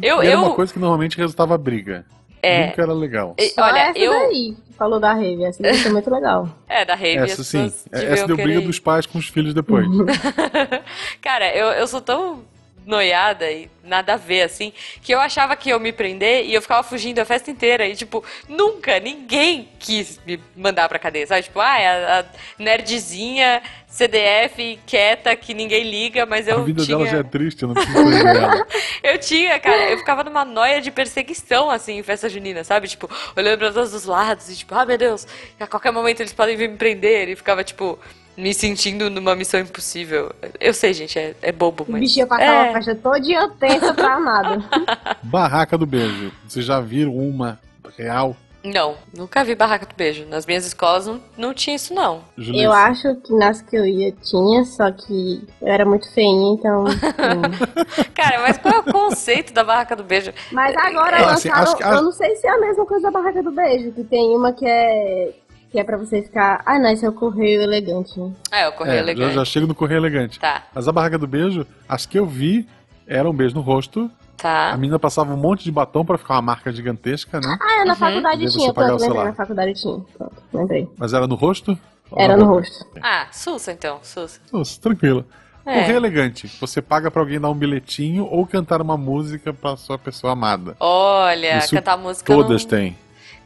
[0.00, 2.04] Eu, E era eu, uma coisa que normalmente resultava briga.
[2.42, 2.68] É.
[2.68, 3.34] Nunca era legal.
[3.38, 5.44] e- olha, essa eu, daí falou da rave.
[5.44, 6.48] Essa daí foi muito legal.
[6.68, 7.64] é da rave, Essa sim.
[7.64, 9.86] pessoas Essa deu briga dos pais com os filhos depois.
[11.20, 12.42] Cara, eu, eu sou tão
[12.86, 16.62] noiada e nada a ver, assim, que eu achava que ia me prender e eu
[16.62, 17.86] ficava fugindo a festa inteira.
[17.86, 21.42] E, tipo, nunca, ninguém quis me mandar pra cadeia, sabe?
[21.42, 22.24] Tipo, ah, é a, a
[22.58, 26.96] nerdzinha CDF quieta que ninguém liga, mas eu a vida tinha...
[26.96, 28.66] dela já é triste, eu não ela.
[29.02, 32.86] Eu tinha, cara, eu ficava numa noia de perseguição, assim, em festa junina, sabe?
[32.86, 35.26] Tipo, olhando pra todos os lados e tipo, ah, meu Deus,
[35.58, 37.28] a qualquer momento eles podem vir me prender.
[37.30, 37.98] E ficava, tipo,
[38.40, 40.32] me sentindo numa missão impossível.
[40.58, 42.00] Eu sei, gente, é, é bobo, O mas...
[42.00, 42.62] bicho ia passar É.
[42.64, 44.64] uma festa todinha tensa pra nada.
[45.22, 46.32] Barraca do beijo.
[46.48, 47.58] Vocês já viram uma
[47.96, 48.36] real?
[48.62, 50.26] Não, nunca vi barraca do beijo.
[50.26, 52.20] Nas minhas escolas não, não tinha isso, não.
[52.36, 56.84] Eu acho que nas que eu ia tinha, só que eu era muito feinha, então.
[56.84, 58.04] hum.
[58.14, 60.30] Cara, mas qual é o conceito da barraca do beijo?
[60.52, 61.62] Mas agora É, assim, lançaram.
[61.62, 64.04] acho que- Eu não sei se é a mesma coisa da barraca do beijo, que
[64.04, 65.30] tem uma que é.
[65.70, 66.62] Que é pra você ficar.
[66.66, 68.18] Ah, não, esse é o correio elegante.
[68.18, 68.32] né?
[68.50, 69.34] Ah, é o correio É, elegante.
[69.34, 70.38] já chego no correio elegante.
[70.40, 72.68] Tá, Mas a barraca do beijo, as que eu vi,
[73.06, 74.10] era um beijo no rosto.
[74.38, 74.76] A tá.
[74.76, 77.58] menina passava um monte de batom pra ficar uma marca gigantesca, né?
[77.60, 77.98] Ah, é, na Uhum.
[77.98, 78.50] faculdade tinha.
[78.50, 79.24] você pagar o Pronto, lembrei, celular.
[79.26, 80.00] na faculdade tinha.
[80.16, 80.88] Pronto, lembrei.
[80.96, 81.78] Mas era no rosto?
[82.16, 82.84] Era no rosto.
[83.00, 84.40] Ah, Sussa então, Sussa.
[84.52, 85.24] Nossa, tranquilo.
[85.64, 85.74] É.
[85.82, 86.48] Correio elegante.
[86.60, 90.74] Você paga pra alguém dar um bilhetinho ou cantar uma música pra sua pessoa amada.
[90.80, 92.70] Olha, Isso cantar música Todas não...
[92.70, 92.96] têm.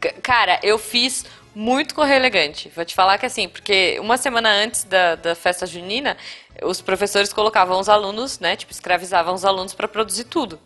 [0.02, 2.70] C- Cara, eu fiz muito correio elegante.
[2.74, 6.16] Vou te falar que assim, porque uma semana antes da, da festa junina,
[6.62, 8.56] os professores colocavam os alunos, né?
[8.56, 10.58] Tipo, escravizavam os alunos pra produzir tudo.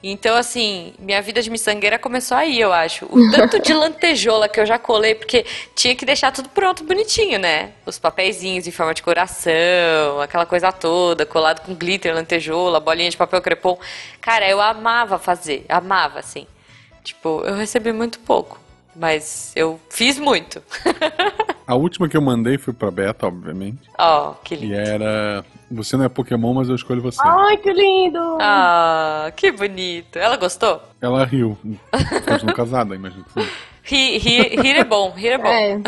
[0.00, 3.04] Então, assim, minha vida de miçangueira começou aí, eu acho.
[3.06, 7.38] O tanto de lantejola que eu já colei, porque tinha que deixar tudo pronto, bonitinho,
[7.38, 7.72] né?
[7.84, 13.16] Os papeizinhos em forma de coração, aquela coisa toda, colado com glitter, lantejola, bolinha de
[13.16, 13.76] papel crepom.
[14.20, 16.46] Cara, eu amava fazer, amava, assim.
[17.02, 18.60] Tipo, eu recebi muito pouco,
[18.98, 20.62] mas eu fiz muito.
[21.66, 23.78] A última que eu mandei foi pra Beta, obviamente.
[23.98, 24.74] Ó, que E lindo.
[24.74, 25.44] era.
[25.70, 27.20] Você não é Pokémon, mas eu escolho você.
[27.22, 28.38] Ai, que lindo!
[28.40, 30.18] Ah, que bonito.
[30.18, 30.82] Ela gostou?
[30.98, 31.58] Ela riu.
[32.26, 33.40] Continuou casada, imagino que.
[33.82, 35.48] Rir, rir, rir é bom, rir é bom.
[35.48, 35.80] É,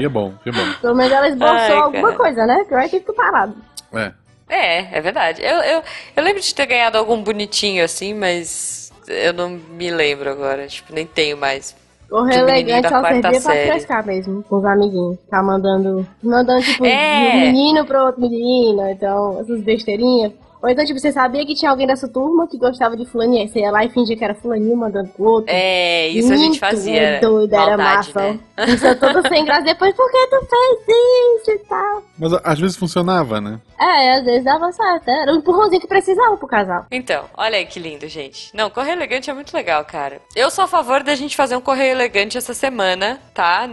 [0.00, 0.72] E é bom, e é bom.
[0.80, 2.64] pelo menos ela esboçou Ai, alguma coisa, né?
[2.68, 3.56] Que eu ter que parado.
[3.92, 4.12] É.
[4.48, 5.42] É, é verdade.
[5.42, 5.82] Eu, eu,
[6.16, 10.66] eu lembro de ter ganhado algum bonitinho assim, mas eu não me lembro agora.
[10.66, 11.76] Tipo, nem tenho mais.
[12.08, 15.18] Correio Do menininho elegante da só servia pra frescar mesmo, com os amiguinhos.
[15.20, 17.30] Ficar mandando, mandando tipo, É.
[17.30, 20.32] de um menino pro outro menino, então, essas besteirinhas.
[20.62, 23.42] Ou então, tipo, você sabia que tinha alguém da sua turma que gostava de fulaninha,
[23.42, 25.52] aí você ia lá e fingia que era fulaninho mandando pro outro.
[25.54, 27.20] É, isso a gente Muito fazia.
[27.20, 28.20] doido, era massa.
[28.20, 28.40] né?
[28.66, 29.62] Isso é tudo sem graça.
[29.62, 32.02] Depois, por que tu fez isso e tal?
[32.18, 33.60] Mas às vezes funcionava, né?
[33.80, 35.08] É, às vezes dava certo.
[35.08, 36.86] Era o empurrãozinho que precisava pro casal.
[36.90, 38.50] Então, olha aí que lindo, gente.
[38.54, 40.20] Não, correio elegante é muito legal, cara.
[40.34, 43.70] Eu sou a favor da gente fazer um correio elegante essa semana, tá?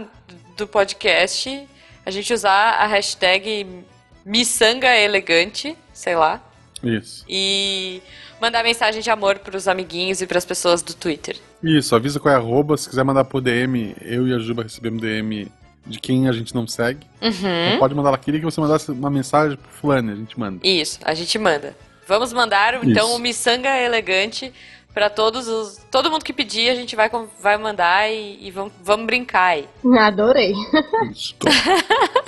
[0.56, 1.68] Do podcast.
[2.04, 3.84] A gente usar a hashtag
[4.24, 6.40] miçanga elegante, sei lá.
[6.82, 7.24] Isso.
[7.28, 8.02] E
[8.40, 11.36] mandar mensagem de amor pros amiguinhos e pras pessoas do Twitter.
[11.62, 12.76] Isso, avisa qual é a arroba.
[12.76, 15.50] Se quiser mandar por DM, eu e a Juba recebemos DM
[15.86, 17.06] de quem a gente não segue.
[17.22, 17.30] Uhum.
[17.30, 18.18] Então pode mandar lá.
[18.18, 20.58] Queria que você mandasse uma mensagem pro fulano, a gente manda.
[20.66, 21.76] Isso, a gente manda.
[22.06, 23.16] Vamos mandar então Isso.
[23.16, 24.52] o miçanga elegante
[24.96, 25.76] Pra todos os.
[25.90, 29.68] Todo mundo que pedir, a gente vai, vai mandar e, e vamos, vamos brincar aí.
[30.00, 30.54] Adorei.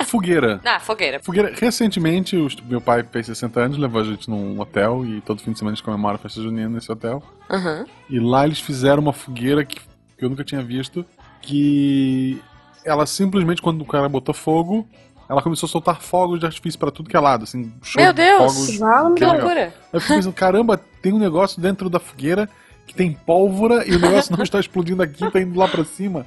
[0.05, 0.61] Fogueira.
[0.69, 1.19] Ah, fogueira.
[1.19, 5.41] Fogueira, recentemente, os- meu pai fez 60 anos, levou a gente num hotel e todo
[5.41, 7.23] fim de semana a gente comemora a festa junina nesse hotel.
[7.49, 7.85] Aham.
[8.07, 9.79] E lá eles fizeram uma fogueira que,
[10.15, 11.03] que eu nunca tinha visto,
[11.41, 12.39] que
[12.85, 14.87] ela simplesmente, quando o cara botou fogo,
[15.29, 18.11] ela começou a soltar fogos de artifício pra tudo que é lado, assim, show Meu
[18.11, 18.77] de Deus!
[18.77, 19.15] fogos.
[19.15, 19.73] Que loucura.
[19.93, 22.49] Eu fiquei pensando, caramba, tem um negócio dentro da fogueira
[22.87, 26.25] que tem pólvora e o negócio não está explodindo aqui, tá indo lá pra cima.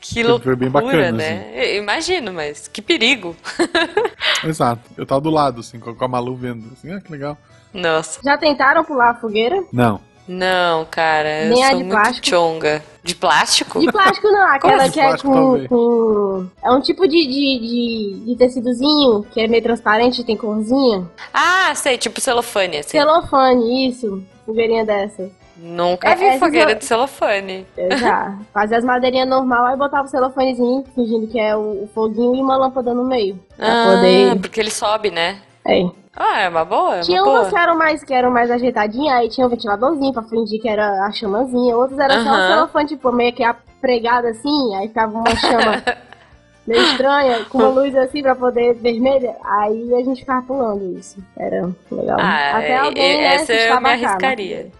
[0.00, 1.16] Que loucura, foi bem bacana, assim.
[1.16, 1.74] né?
[1.74, 3.34] Eu Imagino, mas que perigo.
[4.44, 4.82] Exato.
[4.96, 6.66] Eu tava do lado, assim, com com a Malu vendo.
[6.72, 7.36] Assim, ah, que legal.
[7.74, 8.20] Nossa.
[8.24, 9.60] Já tentaram pular a fogueira?
[9.72, 10.00] Não.
[10.28, 12.26] Não, cara, eu Nem a sou de muito plástico?
[12.28, 12.82] chonga.
[13.02, 13.80] De plástico?
[13.80, 15.68] De plástico não, aquela de que é plástico, com, talvez.
[15.68, 21.08] com- É um tipo de, de, de, de tecidozinho que é meio transparente, tem corzinha.
[21.32, 22.90] Ah, sei, tipo celofane, assim.
[22.98, 24.22] Celofane, isso.
[24.44, 25.30] Fogueirinha dessa.
[25.56, 27.66] Nunca É, vi é, fogueira isso- de celofane.
[27.76, 28.38] Eu já.
[28.54, 32.40] Fazia as madeirinhas normal, aí botava o celofanezinho, fingindo que é o, o foguinho e
[32.42, 33.38] uma lâmpada no meio.
[33.58, 34.38] Ah, poder.
[34.40, 35.38] porque ele sobe, né?
[35.66, 35.82] É.
[36.20, 37.50] Ah, é uma boa, é Tinha uma umas boa.
[37.52, 41.04] que eram mais, que eram mais ajeitadinhas, aí tinha um ventiladorzinho pra fingir que era
[41.06, 41.76] a chamazinha.
[41.76, 42.48] Outros eram só o Aham.
[42.48, 43.44] celofane, tipo, meio que
[43.80, 45.80] pregado assim, aí ficava uma chama
[46.66, 49.36] meio estranha, com uma luz assim pra poder vermelha.
[49.44, 51.22] Aí a gente ficava pulando isso.
[51.38, 52.18] Era legal.
[52.20, 54.72] Ah, Até e- alguém, e- né, essa eu me estabacar, arriscaria.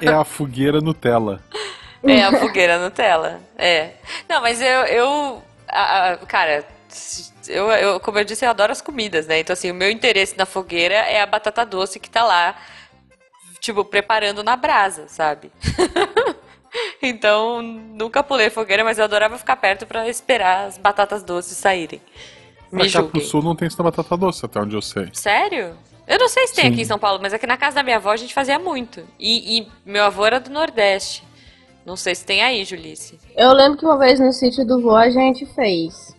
[0.00, 1.40] É a fogueira Nutella.
[2.04, 3.38] É, a fogueira Nutella.
[3.56, 3.90] É.
[4.28, 4.66] Não, mas eu.
[4.86, 6.64] eu a- a- cara,
[7.48, 9.40] eu, eu, como eu disse, eu adoro as comidas, né?
[9.40, 12.56] Então, assim, o meu interesse na fogueira é a batata doce que tá lá,
[13.60, 15.50] tipo, preparando na brasa, sabe?
[17.02, 22.00] então, nunca pulei fogueira, mas eu adorava ficar perto pra esperar as batatas doces saírem.
[22.70, 25.10] Me cá pro sul não tem essa batata doce, até onde eu sei.
[25.12, 25.76] Sério?
[26.06, 26.72] Eu não sei se tem Sim.
[26.72, 29.06] aqui em São Paulo, mas aqui na casa da minha avó a gente fazia muito.
[29.18, 31.22] E, e meu avô era do Nordeste.
[31.84, 33.18] Não sei se tem aí, Julice.
[33.36, 36.11] Eu lembro que uma vez no sítio do vô a gente fez.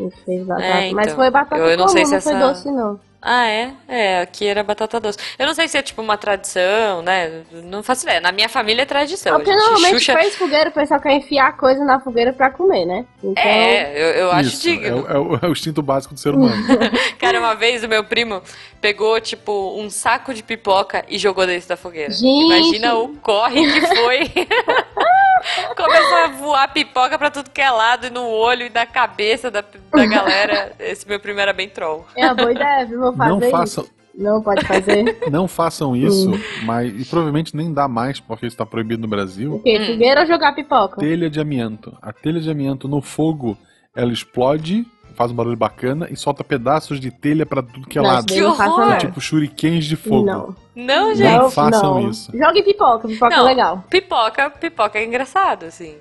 [0.00, 0.66] A gente fez batata.
[0.66, 1.16] É, Mas então.
[1.16, 3.00] foi batata Eu não comum, sei se não foi essa- doce, não.
[3.22, 3.70] Ah, é?
[3.86, 5.18] É, aqui era batata doce.
[5.38, 7.42] Eu não sei se é tipo uma tradição, né?
[7.52, 8.18] Não faço ideia.
[8.18, 9.36] Na minha família é tradição.
[9.36, 10.14] Porque a gente normalmente Xuxa...
[10.18, 13.04] fez fogueira, o pessoal quer enfiar coisa na fogueira pra comer, né?
[13.22, 14.86] Então, É, eu, eu acho Isso, digno.
[14.86, 16.54] é, o- é o, é o instinto básico do ser humano.
[17.20, 18.40] Cara, uma vez o meu primo
[18.80, 22.10] pegou, tipo, um saco de pipoca e jogou dentro da fogueira.
[22.12, 22.24] Gente!
[22.46, 24.20] Imagina o corre que foi.
[25.76, 29.50] Começou a voar pipoca pra tudo que é lado, e no olho e na cabeça
[29.50, 30.72] da, da galera.
[30.78, 32.06] Esse meu primo era bem troll.
[32.16, 33.00] é a boa ideia, viu?
[33.00, 35.18] Vou fazer Não façam, Não pode fazer.
[35.30, 36.30] não façam isso,
[36.64, 39.62] mas e provavelmente nem dá mais, porque isso está proibido no o Brasil.
[39.64, 39.86] Hum.
[39.86, 41.00] Fogueira ou jogar pipoca?
[41.00, 41.96] Telha de amianto.
[42.02, 43.56] A telha de amianto no fogo,
[43.94, 48.02] ela explode, faz um barulho bacana e solta pedaços de telha pra tudo que é
[48.02, 48.26] Não, lado.
[48.26, 48.86] Que horror!
[48.90, 48.98] não.
[48.98, 50.24] Tipo shurikens de fogo.
[50.26, 50.56] Não.
[50.74, 51.30] Não, gente.
[51.30, 52.10] Não Não, façam não.
[52.10, 52.30] isso.
[52.36, 53.42] Jogue pipoca, pipoca Não.
[53.42, 53.84] é legal.
[53.90, 55.96] Pipoca, pipoca é engraçado, assim.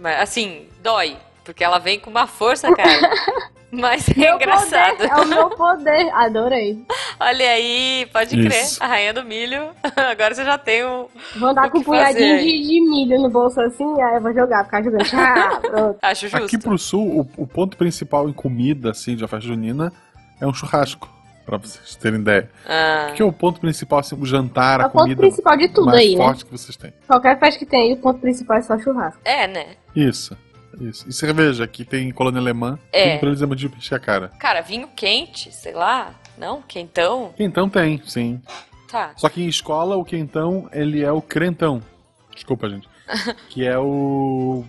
[0.00, 1.16] Mas, assim, dói.
[1.44, 2.90] Porque ela vem com uma força, cara.
[3.72, 4.96] Mas é Meu engraçado.
[4.96, 6.10] poder, é o meu poder.
[6.14, 6.84] Adorei.
[7.20, 8.62] Olha aí, pode crer.
[8.62, 8.82] Isso.
[8.82, 9.68] A rainha do milho.
[9.96, 11.06] Agora você já tem um.
[11.36, 14.64] Vou andar com um punhadinho de, de milho no bolso assim, aí eu vou jogar,
[14.64, 15.04] ficar jogando.
[15.04, 15.98] Tchá, pronto.
[16.02, 16.44] Acho justo.
[16.46, 19.92] Aqui pro sul, o, o ponto principal em comida, assim, de uma festa junina,
[20.40, 21.08] é um churrasco.
[21.46, 22.48] Pra vocês terem ideia.
[22.68, 25.20] Ah, O que é o ponto principal, assim, o jantar, É a o ponto comida
[25.20, 26.24] principal de tudo mais aí, né?
[26.24, 26.92] forte que vocês têm.
[27.08, 29.20] Qualquer festa que tem aí, o ponto principal é só churrasco.
[29.24, 29.66] é, né?
[29.96, 30.36] Isso.
[30.78, 31.08] Isso.
[31.08, 32.78] E cerveja, aqui tem colônia alemã.
[32.92, 33.18] É.
[33.18, 34.28] Pra eles é de encher a cara.
[34.38, 36.14] Cara, vinho quente, sei lá.
[36.36, 36.62] Não?
[36.62, 37.32] Quentão?
[37.36, 38.40] Quentão tem, sim.
[38.90, 39.12] Tá.
[39.16, 41.82] Só que em escola, o quentão, ele é o crentão.
[42.34, 42.88] Desculpa, gente.
[43.48, 44.64] que é o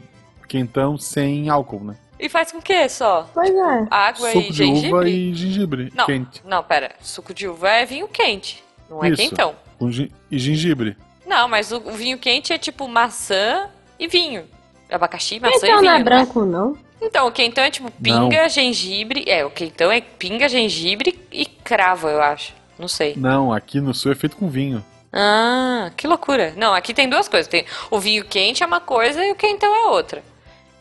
[0.47, 1.95] quentão sem álcool, né?
[2.19, 3.27] E faz com o quê só?
[3.33, 3.87] Pois é.
[3.89, 4.89] Água Suco e de gengibre?
[4.89, 6.05] uva e gengibre Não.
[6.05, 6.41] quente.
[6.45, 6.91] Não, pera.
[7.01, 8.63] Suco de uva é vinho quente.
[8.87, 9.17] Não é Isso.
[9.17, 9.55] quentão.
[9.79, 10.95] Com e gengibre.
[11.25, 14.43] Não, mas o, o vinho quente é tipo maçã e vinho.
[14.91, 15.81] Abacaxi, maçã Então e vinho.
[15.83, 16.03] não é né?
[16.03, 16.77] branco, não?
[17.01, 19.23] Então, o quentão é tipo pinga, gengibre.
[19.27, 22.53] É, o quentão é pinga, gengibre e cravo, eu acho.
[22.77, 23.13] Não sei.
[23.15, 24.83] Não, aqui no sul é feito com vinho.
[25.11, 26.53] Ah, que loucura.
[26.55, 27.47] Não, aqui tem duas coisas.
[27.47, 30.23] Tem o vinho quente é uma coisa e o quentão é outra.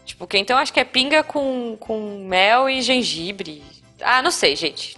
[0.04, 3.62] Tipo, o quentão acho que é pinga com, com mel e gengibre.
[4.02, 4.96] Ah, não sei, gente.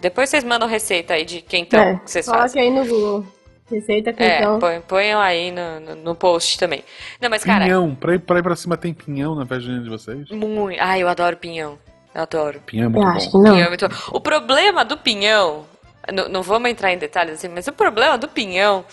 [0.00, 1.96] Depois vocês mandam receita aí de quentão é.
[1.96, 2.62] que vocês Coloque fazem.
[2.62, 3.26] aí no Google.
[3.70, 4.58] Receita com É, então.
[4.58, 6.84] põe- ponham aí no, no, no post também.
[7.20, 7.94] Não, mas cara, Pinhão.
[7.94, 10.28] Pra ir, pra ir pra cima tem pinhão na festa de vocês?
[10.30, 10.78] muito.
[10.80, 11.78] Ai, eu adoro pinhão.
[12.14, 12.60] Eu adoro.
[12.66, 13.42] Pinhão é Eu muito acho que bom.
[13.42, 13.52] não.
[13.52, 13.94] Pinhão é muito bom.
[14.12, 15.64] O problema do pinhão,
[16.12, 18.84] não, não vamos entrar em detalhes assim, mas o problema do pinhão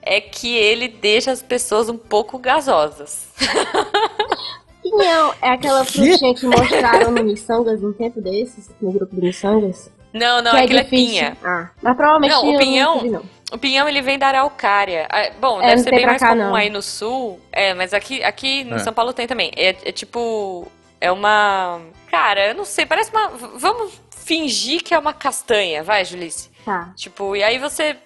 [0.00, 3.28] é que ele deixa as pessoas um pouco gasosas.
[4.82, 9.90] Pinhão é aquela frutinha que mostraram no Missangas um tempo desses, no grupo do Missangas.
[10.12, 11.36] Não, não, que é aquilo é pinha.
[11.44, 13.22] Ah, mas provavelmente Não, o eu pinhão- vi, não.
[13.52, 15.06] O pinhão ele vem da araucária.
[15.10, 16.54] Ah, bom, É, deve não ser bem mais cá, comum não.
[16.54, 17.40] aí no sul.
[17.52, 18.78] É, mas aqui, aqui em É.
[18.78, 19.50] São Paulo tem também.
[19.56, 20.66] É, é tipo.
[21.00, 21.80] É uma.
[22.10, 23.28] Cara, eu não sei, parece uma.
[23.28, 26.50] Vamos fingir que é uma castanha, vai, Julice.
[26.64, 26.92] Tá.
[26.96, 27.96] Tipo, e aí você.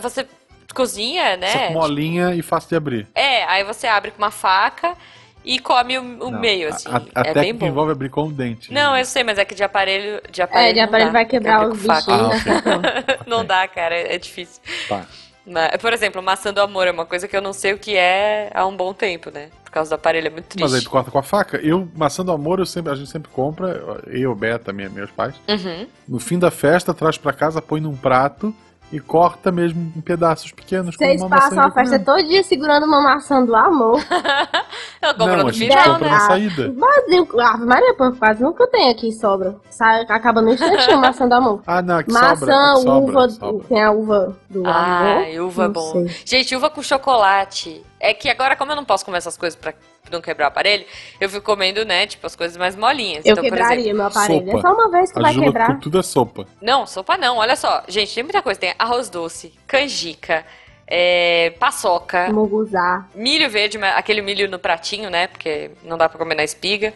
[0.00, 0.26] Você
[0.74, 1.68] cozinha, né?
[1.68, 3.06] que molinha e fácil de abrir.
[3.14, 4.96] É, aí você abre com uma faca
[5.44, 6.88] e come o, o Não, meio, assim.
[6.88, 7.66] A, a é bem técnica bom.
[7.66, 8.72] envolve abrir com o dente.
[8.72, 10.20] Não, eu sei, mas é que de aparelho.
[10.30, 11.12] De aparelho É, de não aparelho dá.
[11.12, 12.00] vai quebrar os com faca.
[12.12, 12.62] bichinhos, Ah, né?
[13.04, 13.16] ok.
[13.26, 14.60] Não dá, cara, é difícil.
[14.88, 15.04] Tá.
[15.46, 17.94] Mas, por exemplo, maçã do amor é uma coisa que eu não sei o que
[17.94, 19.50] é há um bom tempo, né?
[19.62, 20.62] Por causa do aparelho, é muito triste.
[20.62, 21.58] Mas aí tu corta com a faca.
[21.58, 25.34] Eu, maçã do amor, eu sempre, a gente sempre compra, eu, Beta, minha, meus pais.
[25.46, 25.86] Uhum.
[26.08, 28.54] No fim da festa, traz pra casa, põe num prato
[28.94, 30.96] e corta mesmo em pedaços pequenos.
[30.96, 32.04] como Vocês uma passam maçã a festa comendo.
[32.04, 34.00] todo dia segurando uma maçã do amor.
[35.02, 36.08] Eu compro Não, no a final, né?
[36.10, 36.72] na saída.
[36.76, 39.56] Mas eu, ah, Maria, pô, quase nunca tem aqui sobra.
[39.68, 41.60] Sai, acaba no instantinho maçã do amor.
[41.66, 42.54] Ah, não, que Maçã, sobra.
[42.54, 43.66] que sobra, uva, sobra.
[43.68, 44.72] tem a uva do amor.
[44.74, 45.92] Ai, uva é Não bom.
[45.92, 46.06] sei.
[46.24, 47.84] Gente, uva com chocolate.
[48.00, 49.74] É que agora, como eu não posso comer essas coisas pra
[50.10, 50.84] não quebrar o aparelho,
[51.20, 53.24] eu fico comendo, né, tipo, as coisas mais molinhas.
[53.24, 54.44] Eu então, por quebraria exemplo, meu aparelho.
[54.46, 54.58] sopa.
[54.58, 55.66] É só uma vez que A vai quebrar.
[55.66, 56.46] com tudo é sopa.
[56.60, 57.38] Não, sopa não.
[57.38, 57.82] Olha só.
[57.88, 58.58] Gente, tem muita coisa.
[58.60, 60.44] Tem arroz doce, canjica,
[60.86, 63.06] é, paçoca, Muguzá.
[63.14, 65.26] milho verde, aquele milho no pratinho, né?
[65.26, 66.92] Porque não dá pra comer na espiga.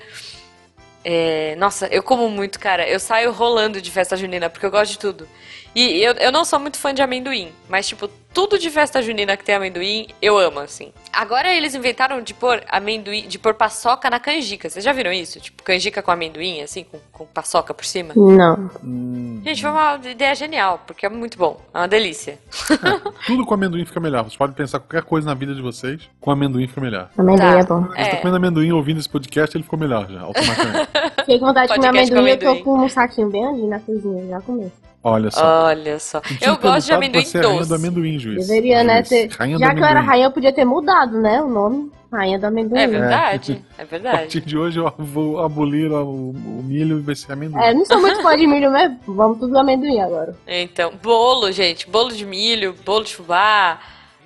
[1.04, 2.86] É, nossa, eu como muito, cara.
[2.88, 5.28] Eu saio rolando de festa junina, porque eu gosto de tudo.
[5.74, 9.36] E eu, eu não sou muito fã de amendoim, mas, tipo, tudo de festa junina
[9.36, 10.92] que tem amendoim, eu amo, assim.
[11.12, 14.70] Agora eles inventaram de pôr amendoim, de pôr paçoca na canjica.
[14.70, 15.40] Vocês já viram isso?
[15.40, 18.12] Tipo, canjica com amendoim, assim, com, com paçoca por cima?
[18.14, 18.70] Não.
[18.84, 21.60] Hum, Gente, foi uma ideia genial, porque é muito bom.
[21.74, 22.38] É uma delícia.
[23.26, 24.22] tudo com amendoim fica melhor.
[24.22, 27.10] Vocês podem pensar qualquer coisa na vida de vocês, com amendoim fica melhor.
[27.18, 27.58] Amendoim Tá.
[27.58, 27.80] é bom.
[27.82, 28.16] Você tá É.
[28.16, 30.88] comendo amendoim ouvindo esse podcast, ele ficou melhor já, automaticamente.
[31.18, 32.62] Fiquei com vontade de comer Podcast com amendoim, eu tô amendoim.
[32.64, 34.70] com um saquinho bem ali na cozinha, já comi.
[35.02, 35.64] Olha só.
[35.66, 36.20] Olha só.
[36.40, 37.68] Eu gosto de amendoim você, rainha doce.
[37.68, 38.46] do amendoim, juiz.
[38.46, 39.28] Deveria, né, ter...
[39.30, 41.90] Rainha Já do que eu era rainha, eu podia ter mudado, né, o nome.
[42.10, 42.80] Rainha do amendoim.
[42.80, 44.16] É verdade, é A verdade.
[44.16, 47.62] partir de hoje eu vou abolir o, o milho e vai ser amendoim.
[47.62, 48.98] É, não sou muito fã de milho mesmo.
[49.06, 50.34] Vamos tudo amendoim agora.
[50.46, 51.88] Então, bolo, gente.
[51.88, 53.78] Bolo de milho, bolo de fubá,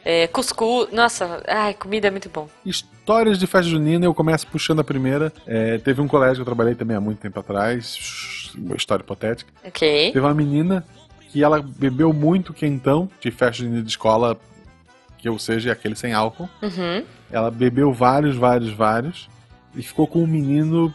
[0.05, 0.93] é, cuscuz.
[0.93, 2.49] Nossa, ai, comida é muito bom.
[2.65, 5.33] Histórias de festa junina, eu começo puxando a primeira.
[5.47, 9.53] É, teve um colégio que eu trabalhei também há muito tempo atrás, uma história hipotética.
[9.65, 10.12] Ok.
[10.12, 10.85] Teve uma menina
[11.31, 14.37] que ela bebeu muito quentão de festa junina de escola,
[15.19, 16.49] que ou seja, aquele sem álcool.
[16.61, 17.05] Uhum.
[17.31, 19.29] Ela bebeu vários, vários, vários
[19.75, 20.93] e ficou com um menino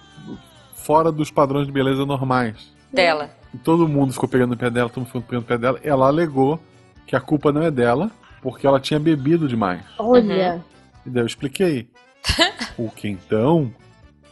[0.76, 2.72] fora dos padrões de beleza normais.
[2.92, 3.30] Dela.
[3.54, 5.80] E todo mundo ficou pegando no pé dela, todo mundo ficou pegando no pé dela.
[5.84, 6.60] Ela alegou
[7.06, 8.12] que a culpa não é dela,
[8.50, 9.82] porque ela tinha bebido demais.
[9.98, 10.64] Olha.
[11.06, 11.90] E daí eu expliquei.
[12.80, 13.74] o quentão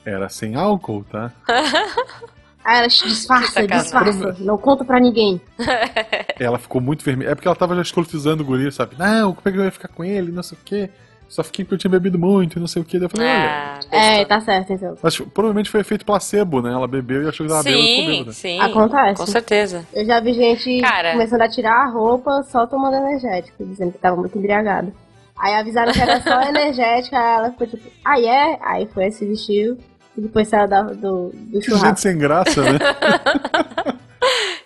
[0.06, 1.34] era sem álcool, tá?
[2.64, 4.38] Aí ela disfarça, disfarça.
[4.40, 5.42] Não conta pra ninguém.
[6.40, 7.30] Ela ficou muito vermelha.
[7.30, 8.96] É porque ela tava já escrotizando o guri, sabe?
[8.98, 10.32] Não, como é que eu ia ficar com ele?
[10.32, 10.90] Não sei o quê.
[11.28, 12.98] Só fiquei porque eu tinha bebido muito e não sei o quê.
[12.98, 13.50] Daí eu falei, olha.
[13.50, 14.26] Ah, É, besta.
[14.28, 14.98] tá certo, então.
[15.02, 16.72] Mas provavelmente foi efeito placebo, né?
[16.72, 18.32] Ela bebeu e achou que ela ficou Sim, bêbada.
[18.32, 18.60] sim.
[18.62, 19.16] Acontece.
[19.22, 19.86] Com certeza.
[19.94, 21.12] Eu já vi gente Cara.
[21.14, 24.94] começando a tirar a roupa só tomando energético, dizendo que tava muito embriagada.
[25.38, 28.58] Aí avisaram que era só energética, ela ficou tipo, ah, é?
[28.62, 29.78] Aí foi, se vestiu
[30.18, 32.80] e depois saiu da- do, do Que gente sem graça, né?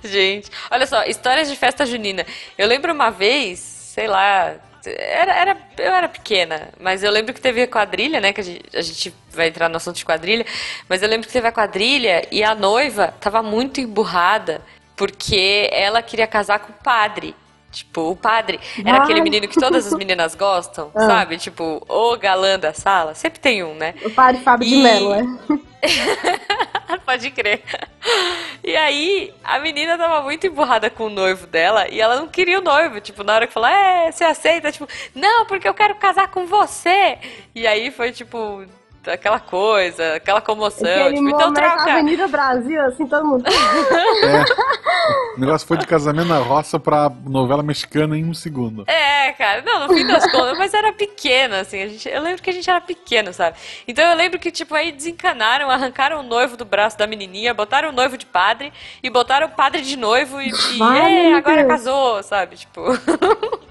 [0.04, 2.26] Gente, olha só, histórias de festa junina.
[2.58, 4.54] Eu lembro uma vez, sei lá,
[4.86, 8.34] era, era, eu era pequena, mas eu lembro que teve a quadrilha, né?
[8.34, 10.46] Que a gente, a gente vai entrar no assunto de quadrilha,
[10.88, 14.62] mas eu lembro que teve a quadrilha e a noiva tava muito emburrada
[14.96, 17.34] porque ela queria casar com o padre.
[17.72, 21.06] Tipo, o padre era aquele menino que todas as meninas gostam, Ah.
[21.06, 21.38] sabe?
[21.38, 23.14] Tipo, o galã da sala.
[23.14, 23.94] Sempre tem um, né?
[24.04, 25.24] O padre Fábio de E- Mello, é.
[27.06, 27.64] Pode crer.
[28.64, 32.60] E aí, a menina tava muito emburrada com o noivo dela e ela não queria
[32.60, 33.00] o noivo.
[33.00, 34.72] Tipo, na hora que falou, é, você aceita?
[34.72, 37.18] Tipo, não, porque eu quero casar com você.
[37.56, 38.66] E aí foi, tipo,
[39.08, 41.14] aquela coisa, aquela comoção.
[41.14, 41.92] Tipo, então troca.
[41.94, 43.44] Avenida Brasil, assim, todo mundo.
[44.22, 44.44] É.
[45.38, 48.84] O negócio foi de casamento na roça pra novela mexicana em um segundo.
[48.88, 52.42] É, cara, não, no fim das contas, mas era pequena, assim, a gente, eu lembro
[52.42, 53.58] que a gente era pequeno, sabe?
[53.88, 57.90] Então eu lembro que, tipo, aí desencanaram, arrancaram o noivo do braço da menininha, botaram
[57.90, 61.64] o noivo de padre e botaram o padre de noivo e, e Ai, é, agora
[61.64, 61.68] Deus.
[61.68, 62.58] casou, sabe?
[62.58, 62.82] Tipo,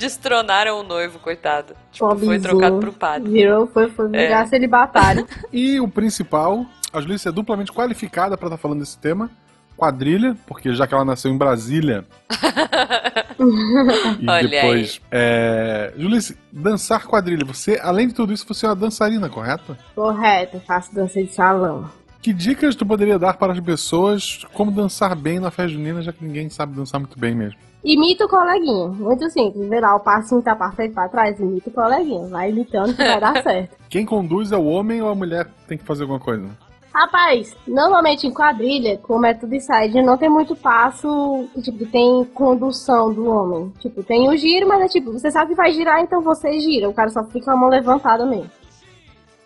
[0.00, 1.74] destronaram o noivo, coitado.
[1.92, 2.42] Tipo, foi Pobrezinho.
[2.42, 3.30] trocado pro padre.
[3.30, 4.26] Virou, foi, foi É.
[4.26, 5.26] virar celibatário.
[5.52, 9.30] E o principal, a Julícia é duplamente qualificada pra estar falando desse tema.
[9.76, 12.04] Quadrilha, porque já que ela nasceu em Brasília.
[14.20, 15.00] e Olha depois.
[15.10, 15.92] É...
[15.96, 17.44] Julícia, dançar quadrilha.
[17.46, 19.76] Você, além de tudo isso, você é uma dançarina, correto?
[19.94, 21.90] Correto, faço dança de salão.
[22.22, 26.12] Que dicas tu poderia dar para as pessoas como dançar bem na festa junina, já
[26.12, 27.58] que ninguém sabe dançar muito bem mesmo?
[27.82, 28.88] Imita o coleguinha.
[28.88, 29.68] Muito simples.
[29.68, 32.26] Vê lá, o passinho tá pra frente, pra trás, imita o coleguinha.
[32.28, 33.76] Vai imitando que vai dar certo.
[33.88, 36.48] Quem conduz é o homem ou a mulher que tem que fazer alguma coisa?
[36.92, 42.24] Rapaz, normalmente em quadrilha, como é tudo side, não tem muito passo que tipo, tem
[42.34, 43.72] condução do homem.
[43.78, 46.88] Tipo, tem o giro, mas é tipo, você sabe que vai girar, então você gira.
[46.88, 48.50] O cara só fica com a mão levantada mesmo.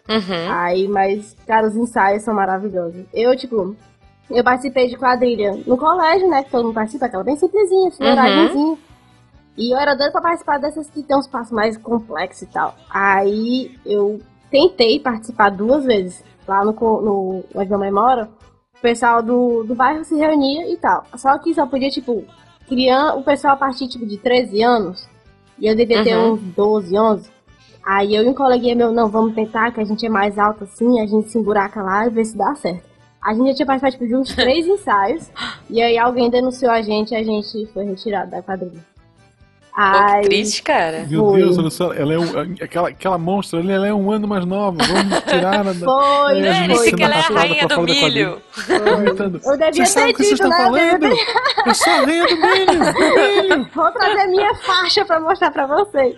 [0.09, 0.53] Uhum.
[0.53, 3.05] Aí, mas, cara, os ensaios são maravilhosos.
[3.13, 3.77] Eu, tipo,
[4.31, 6.43] eu participei de quadrilha no colégio, né?
[6.43, 8.79] Que todo mundo participa, aquela bem simplesinha, floragemzinha.
[9.57, 12.75] E eu era doida pra participar dessas que tem uns passos mais complexos e tal.
[12.91, 14.21] Aí eu
[14.51, 18.29] tentei participar duas vezes lá no, no onde minha mãe mora.
[18.77, 21.05] O pessoal do, do bairro se reunia e tal.
[21.17, 22.25] Só que só podia, tipo,
[22.69, 25.09] criar o pessoal a partir tipo, de 13 anos.
[25.59, 26.33] E eu devia ter Uhum.
[26.33, 27.31] uns 12, 11.
[27.87, 30.65] Aí eu e um coleguinha meu, não, vamos tentar, que a gente é mais alto
[30.65, 32.94] assim, a gente se emburaca lá e vê se dá certo.
[33.25, 35.31] A gente já tinha participado tipo, de uns três ensaios,
[35.71, 38.95] e aí alguém denunciou a gente e a gente foi retirado da quadrilha.
[39.75, 41.05] Pô, Aí, que triste, cara.
[41.11, 41.41] Meu Foi.
[41.41, 44.45] Deus, olha só, ela é um, aquela, aquela monstra ali, ela é um ano mais
[44.45, 44.79] nova.
[44.81, 45.85] Vamos tirar ela da.
[45.85, 48.43] Foi, É, gente Ele foi, sendo que ela é a rainha do milho.
[48.69, 50.57] Eu devia Vocês ter o que vocês dito, estão né?
[50.57, 51.01] Eu falando?
[51.01, 51.25] devia
[51.67, 52.93] Eu sou a rainha do milho!
[52.93, 53.71] do milho.
[53.75, 56.15] Vou trazer minha faixa pra mostrar pra vocês.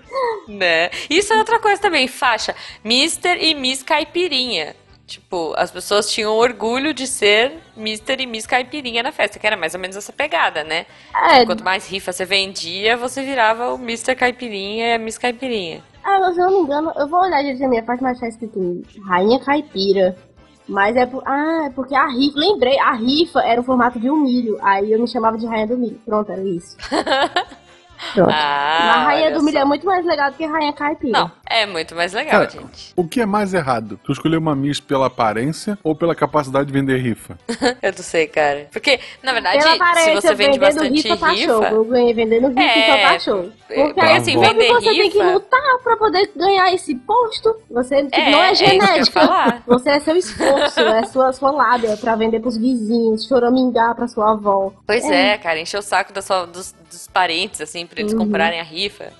[0.47, 0.91] Né?
[1.09, 2.55] Isso é outra coisa também, faixa.
[2.85, 3.39] Mr.
[3.41, 4.77] e Miss Caipirinha.
[5.07, 8.17] Tipo, as pessoas tinham orgulho de ser Mr.
[8.23, 10.85] e Miss Caipirinha na festa, que era mais ou menos essa pegada, né?
[11.31, 14.17] É, Quanto mais rifa você vendia, você virava o Mr.
[14.17, 15.81] Caipirinha e a Miss Caipirinha.
[16.03, 18.27] ah, se eu não me engano, eu vou olhar direito na minha faixa, mas tá
[18.27, 20.17] escrito Rainha Caipira.
[20.69, 21.23] Mas é por.
[21.25, 22.37] Ah, é porque a rifa.
[22.41, 24.59] Lembrei, a rifa era o formato de um milho.
[24.61, 26.01] Aí eu me chamava de Rainha do Milho.
[26.05, 26.77] Pronto, era isso.
[28.13, 28.31] Pronto.
[28.31, 29.63] Ah, Mas a Rainha do Milho só.
[29.63, 31.13] é muito mais legal do que a Rainha Caipira.
[31.21, 32.93] Não, é muito mais legal, Cara, gente.
[32.97, 33.99] O que é mais errado?
[34.05, 37.39] Tu escolher uma Miss pela aparência ou pela capacidade de vender rifa?
[37.83, 38.69] Eu não sei, cara.
[38.73, 41.61] Porque, na verdade, se você vende bastante rifa, tá show.
[41.61, 41.75] rifa.
[41.75, 43.53] Eu ganhei vendendo rifa, É, então tá show.
[43.67, 47.57] Porque porque, aí, assim, vender você tem que rifa- lutar pra poder ganhar esse posto.
[47.71, 49.21] Você tipo, É, não é é genética.
[49.27, 49.63] falar.
[49.67, 54.33] você é seu esforço, é sua, sua lábia pra vender pros vizinhos, choramingar pra sua
[54.33, 54.73] avó.
[54.87, 58.19] Pois é, cara, encher o saco da sua- dos, dos parentes, assim, pra eles Uhum.
[58.21, 59.13] comprarem a rifa.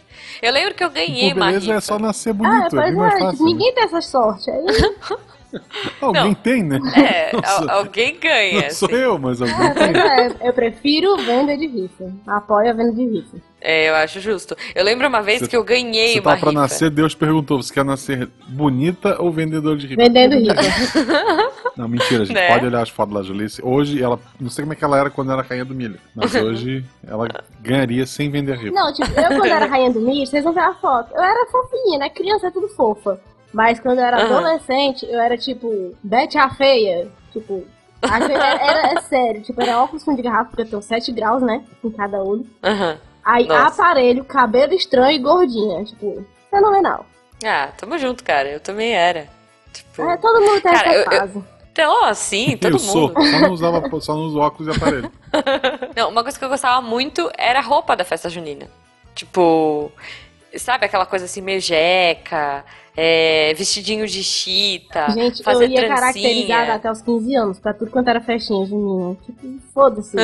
[0.43, 1.29] Eu lembro que eu ganhei
[1.61, 1.77] rifa.
[1.77, 3.45] é só nascer Ah, bonito, é pois bem mais é, fácil.
[3.45, 4.51] ninguém tem essa sorte.
[4.51, 4.65] Aí,
[6.01, 6.35] Alguém Não.
[6.35, 6.79] tem, né?
[6.97, 8.63] É, al- alguém ganha.
[8.63, 8.97] Não sou assim.
[8.99, 9.97] eu, mas alguém tem.
[10.03, 12.13] é, eu prefiro venda de rifa.
[12.27, 13.37] Apoio a venda de rifa.
[13.61, 14.55] É, eu acho justo.
[14.75, 16.53] Eu lembro uma vez Você- que eu ganhei Você uma pra rifa.
[16.53, 20.03] nascer, Deus perguntou: você quer nascer bonita ou vendedor de rifa?
[20.03, 20.55] Vendendo rifa.
[21.77, 22.35] Não, mentira, gente.
[22.35, 22.49] Né?
[22.53, 23.61] Pode olhar as fotos da Julice.
[23.65, 24.19] Hoje ela.
[24.41, 25.99] Não sei como é que ela era quando era rainha do milho.
[26.15, 27.29] Mas hoje ela
[27.61, 28.73] ganharia sem vender rifa.
[28.75, 31.13] Não, tipo, eu quando era rainha do milho, vocês vão ver a foto.
[31.15, 32.09] Eu era fofinha, né?
[32.11, 33.21] Criança é tudo fofa.
[33.53, 34.37] Mas quando eu era Aham.
[34.39, 37.09] adolescente, eu era tipo, Bete a feia.
[37.33, 37.65] Tipo,
[38.03, 39.43] a feia era, era- é sério.
[39.43, 41.63] Tipo, era óculos fundo de garrafa, porque eu tenho 7 graus, né?
[41.83, 42.47] Em cada olho.
[42.63, 42.99] Aham.
[43.25, 43.83] Aí, Nossa.
[43.83, 45.85] aparelho, cabelo estranho e gordinha.
[45.85, 47.05] Tipo, fenomenal.
[47.45, 48.49] Ah, tamo junto, cara.
[48.49, 49.27] Eu também era.
[49.73, 50.03] Tipo.
[50.03, 51.45] É, todo mundo tem Cara, essa eu- eu- fase.
[51.73, 53.09] Então, assim, todo eu sou.
[53.09, 53.23] mundo.
[53.31, 55.13] Só não, usava, só não uso óculos e aparelho.
[55.95, 58.69] Não, uma coisa que eu gostava muito era a roupa da festa junina.
[59.15, 59.91] Tipo,
[60.57, 62.65] sabe aquela coisa assim, meio jeca,
[62.97, 65.95] é, vestidinho de chita, Gente, fazer eu ia trancinha.
[66.01, 69.17] caracterizada até os 15 anos, pra tudo quanto era festinha junina.
[69.27, 70.17] Tipo, foda-se.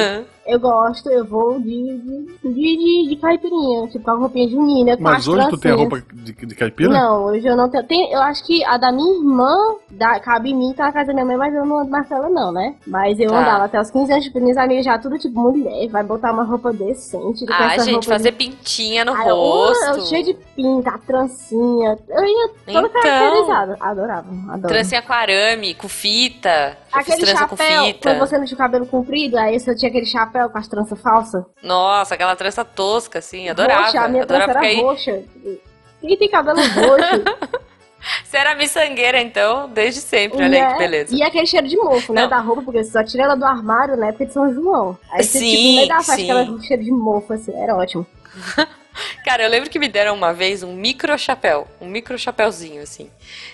[0.44, 4.96] Eu gosto, eu vou de, de, de, de, de caipirinha, tipo, com a roupinha junina.
[4.96, 6.90] com Mas as hoje tu tem a roupa de, de caipira?
[6.90, 7.84] Não, hoje eu não tenho.
[7.84, 9.54] Tem, eu acho que a da minha irmã
[9.90, 12.08] da, cabe em mim, tá na casa da minha mãe, mas eu não ando mais
[12.08, 12.74] com ela, não, né?
[12.86, 13.38] Mas eu Tá.
[13.40, 16.42] andava até os 15 anos, tipo, minhas amigas já tudo tipo mulher, vai botar uma
[16.42, 17.46] roupa decente.
[17.46, 18.36] com Ah, essa gente, roupa fazer de...
[18.38, 19.84] pintinha no Ah, eu- rosto.
[19.84, 21.96] eu cheio de pinta, a trancinha.
[22.08, 23.02] Eu ia toda Então.
[23.02, 23.76] caracterizada.
[23.80, 24.68] Adorava, adorava.
[24.68, 26.76] Trancinha com arame, com fita.
[26.92, 28.08] Aquele trança com chapéu, fita.
[28.10, 31.00] quando você não tinha o cabelo comprido, aí você tinha aquele chapéu com as tranças
[31.00, 31.44] falsas.
[31.62, 33.86] Nossa, aquela trança tosca, assim, adorava.
[33.86, 35.22] Roxa, a minha trança adorava era porque aí roxa.
[36.00, 37.60] Quem tem cabelo roxo?
[38.24, 40.38] você era miçangueira, então, desde sempre.
[40.38, 40.72] Olha aí né?
[40.72, 41.14] que beleza.
[41.14, 42.22] E aquele cheiro de mofo, né?
[42.22, 42.28] Não.
[42.28, 44.98] Da roupa, porque você só tira ela do armário na época de São João.
[45.10, 46.30] Aí você, Sim, tipo, no meio da festa, sim.
[46.30, 48.06] ela com cheiro de mofo, assim, era ótimo.
[49.24, 53.10] Cara, eu lembro que me deram uma vez um micro chapéu, um micro chapéuzinho assim.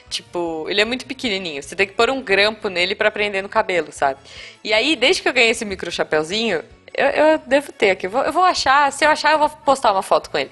[0.09, 3.49] Tipo, ele é muito pequenininho, você tem que pôr um grampo nele pra prender no
[3.49, 4.21] cabelo, sabe?
[4.65, 6.63] E aí, desde que eu ganhei esse micro chapéuzinho,
[6.95, 9.49] eu, eu devo ter aqui, eu vou, eu vou achar, se eu achar eu vou
[9.49, 10.51] postar uma foto com ele.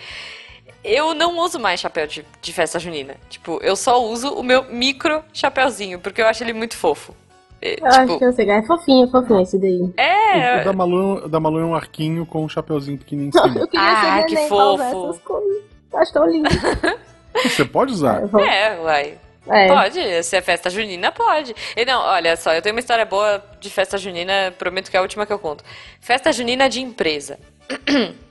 [0.84, 3.16] Eu não uso mais chapéu de, de festa junina.
[3.28, 7.12] Tipo, eu só uso o meu micro chapéuzinho, porque eu acho ele muito fofo.
[7.74, 9.80] É, Eu acho tipo, que eu sei, é fofinho, fofinho esse daí.
[9.80, 13.32] O é, da Malu, o da Malu é um arquinho com um chapeuzinho pequenininho em
[13.32, 13.60] cima.
[13.60, 14.82] Eu queria Ah, ser que usar fofo.
[14.82, 15.62] essas coisas.
[15.92, 16.48] Eu Acho tão lindo.
[17.44, 18.26] Você pode usar.
[18.26, 19.18] Vou- é, uai.
[19.48, 19.68] É.
[19.68, 21.54] Pode, se é festa junina, pode.
[21.76, 24.98] E não, olha só, eu tenho uma história boa de festa junina, prometo que é
[24.98, 25.62] a última que eu conto.
[26.00, 27.38] Festa junina de empresa.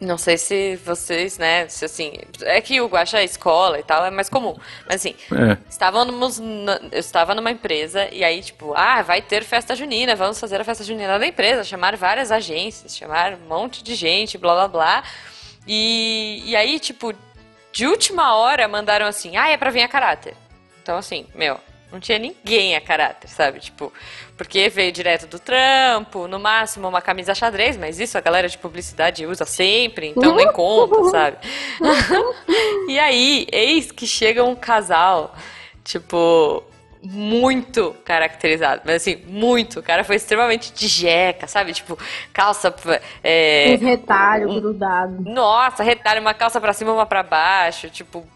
[0.00, 4.04] Não sei se vocês, né, se assim, é que o Guaxa é escola e tal,
[4.06, 4.56] é mais comum.
[4.86, 5.56] Mas assim, É.
[5.68, 10.38] estávamos, na- eu estava numa empresa e aí, tipo, ah, vai ter festa junina, vamos
[10.38, 14.54] fazer a festa junina da empresa, chamar várias agências, chamar um monte de gente, blá
[14.54, 15.02] blá blá.
[15.66, 17.12] E, e aí, tipo,
[17.72, 20.34] de última hora mandaram assim, ah, é pra vir a caráter.
[20.80, 21.58] Então, assim, meu,
[21.90, 23.60] não tinha ninguém a caráter, sabe?
[23.60, 23.92] Tipo,
[24.36, 28.58] porque veio direto do trampo, no máximo uma camisa xadrez, mas isso a galera de
[28.58, 31.36] publicidade usa sempre, então nem conta, sabe?
[32.88, 35.34] e aí, eis que chega um casal,
[35.82, 36.62] tipo,
[37.02, 39.80] muito caracterizado, mas assim, muito.
[39.80, 41.72] O cara foi extremamente de jeca, sabe?
[41.72, 41.96] Tipo,
[42.32, 42.74] calça.
[43.22, 45.24] É, Uns retalhos grudados.
[45.24, 48.26] nossa, retalho, uma calça pra cima, uma pra baixo, tipo,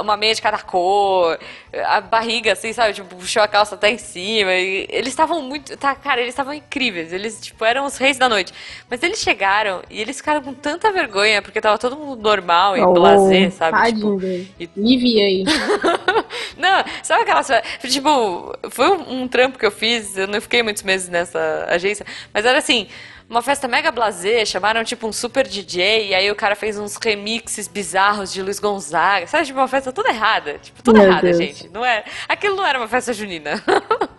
[0.00, 1.38] uma meia de cada cor,
[1.86, 2.94] a barriga, assim, sabe?
[2.94, 4.52] Tipo, puxou a calça até em cima.
[4.52, 5.76] E eles estavam muito.
[5.76, 7.12] Tá, cara, eles estavam incríveis.
[7.12, 8.52] Eles, tipo, eram os reis da noite.
[8.88, 12.80] Mas eles chegaram e eles ficaram com tanta vergonha, porque tava todo mundo normal e
[12.82, 13.76] Oh, blazer, sabe?
[13.92, 14.20] Tipo,
[14.60, 15.44] e- Me vi aí.
[16.56, 17.48] não, sabe aquelas.
[17.80, 22.06] Tipo, foi um, um trampo que eu fiz, eu não fiquei muitos meses nessa agência,
[22.32, 22.88] mas era assim.
[23.30, 26.96] Uma festa mega blazer, chamaram tipo um super DJ, e aí o cara fez uns
[26.96, 29.26] remixes bizarros de Luiz Gonzaga.
[29.26, 30.58] Sabe, tipo, uma festa toda errada.
[30.58, 31.38] Tipo, toda Meu errada, Deus.
[31.38, 31.68] gente.
[31.70, 33.52] Não é, aquilo não era uma festa junina.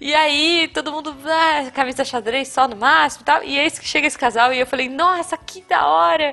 [0.00, 3.42] E aí, todo mundo, ah, camisa xadrez só no máximo e tal.
[3.44, 6.32] E eis que chega esse casal e eu falei, nossa, que da hora!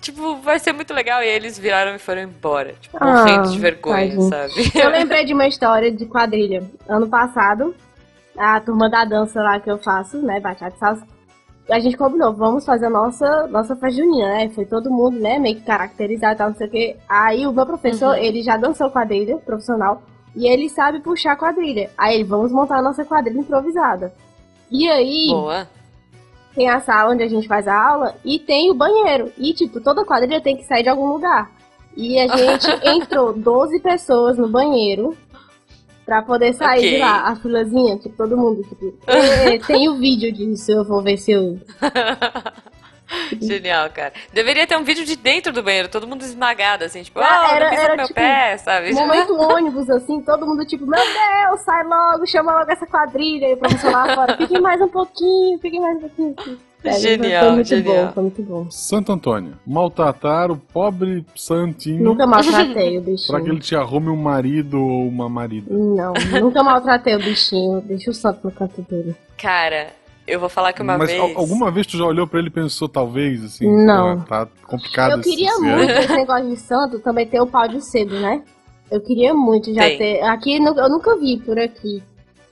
[0.00, 1.20] Tipo, vai ser muito legal.
[1.20, 2.74] E aí eles viraram e foram embora.
[2.80, 4.52] Tipo, Ah, morrendo de vergonha, sabe?
[4.74, 6.62] Eu lembrei de uma história de quadrilha.
[6.88, 7.74] Ano passado,
[8.36, 11.06] a turma da dança lá que eu faço, né, bachata e salsa,
[11.68, 14.48] a gente combinou, vamos fazer a nossa, nossa festa junina, né?
[14.50, 16.96] Foi todo mundo, né, meio que caracterizado e tal, não sei o quê.
[17.08, 18.22] Aí o meu professor, Uhum.
[18.22, 20.00] ele já dançou quadrilha profissional
[20.38, 21.90] e ele sabe puxar quadrilha.
[21.98, 24.12] Aí ele, vamos montar a nossa quadrilha improvisada.
[24.70, 25.68] E aí, Boa.
[26.54, 29.32] tem a sala onde a gente faz a aula e tem o banheiro.
[29.36, 31.50] E, tipo, toda quadrilha tem que sair de algum lugar.
[31.96, 35.16] E a gente entrou 12 pessoas no banheiro
[36.06, 36.90] pra poder sair Ok.
[36.94, 37.28] de lá.
[37.28, 41.32] A filazinha, tipo, todo mundo, tipo, "Ê, tem o vídeo disso, eu vou ver se
[41.32, 41.58] eu.
[43.40, 44.12] Genial, cara.
[44.32, 47.54] Deveria ter um vídeo de dentro do banheiro, todo mundo esmagado, assim, tipo, Ah, ah,
[47.54, 48.92] era- não pisa era no meu tipo pé, sabe?
[48.92, 53.46] Momento ônibus, assim, todo mundo, tipo, meu Deus, sai logo, chama logo essa quadrilha.
[53.50, 56.34] E o professor lá fora, fiquem mais um pouquinho, fiquem mais um pouquinho.
[56.38, 56.58] assim.
[56.80, 58.06] Sério, Genial, Foi muito genial.
[58.06, 58.70] bom, foi muito bom.
[58.70, 59.54] Santo Antônio.
[59.66, 63.44] Maltratar o pobre santinho Nunca maltratei o pra bichinho.
[63.44, 65.66] que ele te arrume um marido ou uma marida.
[65.74, 67.80] Não, nunca maltratei o bichinho.
[67.80, 69.16] Deixa o santo no canto dele.
[69.36, 69.88] Cara,
[70.28, 71.20] eu vou falar que uma Mas vez.
[71.20, 74.20] al- alguma vez tu já olhou pra ele e pensou, talvez, assim, Não.
[74.20, 77.66] tá, tá complicado Eu queria esse muito esse negócio de santo também ter o pau
[77.66, 78.42] de sebo, né?
[78.90, 79.98] Eu queria muito já Tem.
[79.98, 80.22] ter.
[80.22, 82.02] Aqui eu nunca vi por aqui.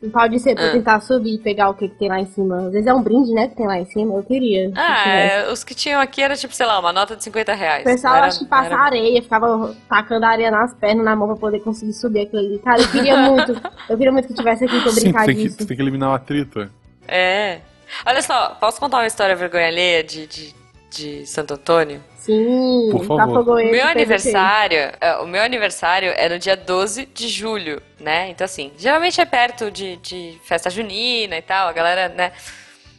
[0.03, 0.73] Um pau de sebo pra Ah.
[0.73, 2.67] tentar subir e pegar o que, que tem lá em cima.
[2.67, 3.49] Às vezes é um brinde, né?
[3.49, 4.15] Que tem lá em cima.
[4.15, 4.71] Eu queria.
[4.71, 5.35] que Ah, tivesse.
[5.49, 7.81] é, os que tinham aqui era tipo, sei lá, uma nota de 50 reais.
[7.81, 11.27] O pessoal era- acho que passa era- areia, ficava tacando areia nas pernas, na mão
[11.29, 12.59] pra poder conseguir subir aquilo ali.
[12.59, 13.53] Cara, eu queria muito.
[13.89, 15.77] Eu queria muito que tivesse aqui pra eu Sim, tu brincar tem, que, tu tem
[15.77, 16.69] que eliminar o atrito.
[17.09, 17.61] É.
[18.05, 20.55] Olha só, posso contar uma história vergonha alheia de, de,
[20.91, 22.03] de Santo Antônio?
[22.19, 23.19] Sim, Por favor.
[23.29, 28.29] Cafogoense, meu aniversário, é, o meu aniversário é no dia 12 de julho, né?
[28.31, 32.33] Então assim, geralmente é perto de, de festa junina e tal, a galera, né?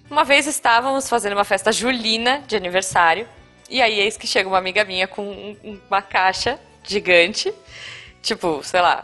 [0.09, 3.27] Uma vez estávamos fazendo uma festa julina de aniversário,
[3.69, 7.53] e aí eis que chega uma amiga minha com um- um- uma caixa gigante,
[8.21, 9.03] tipo, sei lá.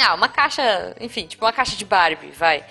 [0.00, 2.64] Ah, uma caixa, enfim, tipo uma caixa de Barbie, vai.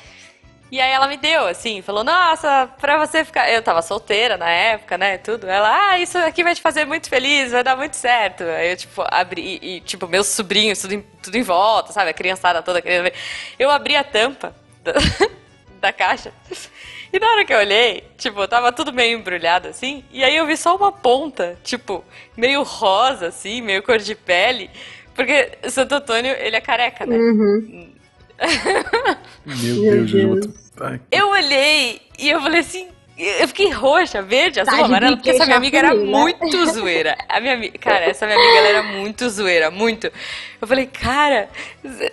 [0.69, 3.49] E aí ela me deu, assim, falou, nossa, pra você ficar.
[3.49, 5.17] Eu tava solteira na época, né?
[5.17, 5.47] Tudo.
[5.47, 8.43] Ela, ah, isso aqui vai te fazer muito feliz, vai dar muito certo.
[8.43, 12.09] Aí eu, tipo, abri, e, tipo, meus sobrinhos, tudo em, tudo em volta, sabe?
[12.09, 13.13] A criançada toda querendo ver.
[13.57, 14.53] Eu abri a tampa
[14.83, 14.93] da,
[15.79, 16.33] da caixa.
[17.11, 20.45] E na hora que eu olhei, tipo, tava tudo meio embrulhado assim, e aí eu
[20.45, 22.03] vi só uma ponta, tipo,
[22.35, 24.69] meio rosa, assim, meio cor de pele.
[25.15, 27.15] Porque Santo Antônio, ele é careca, né?
[27.15, 27.93] Uhum.
[29.45, 32.87] Meu, Meu Deus, ai, Eu olhei e eu falei assim.
[33.17, 36.03] Eu fiquei roxa, verde, azul, Tá de amarelo, porque essa minha amiga era né?
[36.03, 37.17] muito zoeira.
[37.27, 40.11] A minha amiga, cara, essa minha amiga ela era muito zoeira, muito.
[40.61, 41.49] Eu falei, cara,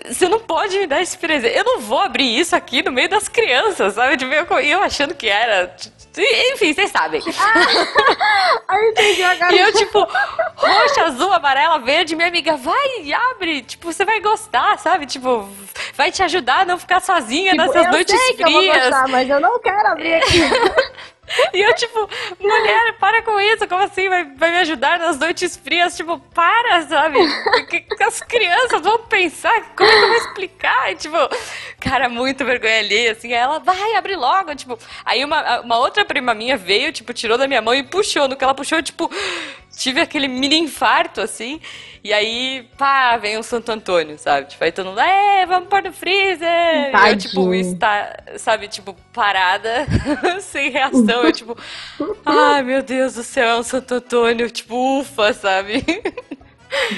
[0.07, 1.55] você não pode me dar esse presente.
[1.55, 4.17] Eu não vou abrir isso aqui no meio das crianças, sabe?
[4.25, 5.77] Eu, eu achando que era.
[6.17, 7.21] Enfim, vocês sabem.
[8.69, 9.53] Aí eu entendi agora.
[9.55, 9.99] E eu, tipo,
[10.57, 13.63] roxa, azul, amarela, verde, minha amiga, vai e abre.
[13.63, 15.07] Tipo, você vai gostar, sabe?
[15.07, 15.49] Tipo,
[15.95, 18.61] vai te ajudar a não ficar sozinha Tipo, nessas eu noites sei que eu vou
[18.61, 18.85] frias.
[18.85, 20.41] gostar, mas eu não quero abrir aqui.
[21.53, 22.09] E eu, tipo,
[22.39, 24.09] mulher, para com isso, como assim?
[24.09, 25.97] Vai, vai me ajudar nas noites frias?
[25.97, 27.19] Tipo, para, sabe?
[27.19, 29.75] O que, que as crianças vão pensar?
[29.75, 30.93] Como é que eu vou explicar?
[30.93, 31.17] E, tipo,
[31.81, 33.33] cara, muito vergonha ali, assim.
[33.33, 34.79] Ela, vai, abre logo, tipo.
[35.05, 38.29] Aí uma, uma outra prima minha veio, tipo, tirou da minha mão e puxou.
[38.29, 39.11] No que ela puxou, tipo,
[39.77, 41.61] tive aquele mini infarto, assim.
[42.03, 44.49] E aí, pá, vem o Santo Antônio, sabe?
[44.49, 46.47] Tipo, aí todo mundo, é, vamos pôr no freezer.
[46.49, 47.55] E eu, tipo, Tadinho.
[47.55, 49.87] está, sabe, tipo, parada,
[50.41, 51.25] sem reação.
[51.25, 51.57] Eu, tipo,
[52.27, 54.51] ai, meu Deus do céu, é um Santo Antônio.
[54.51, 55.83] Tipo, ufa, sabe?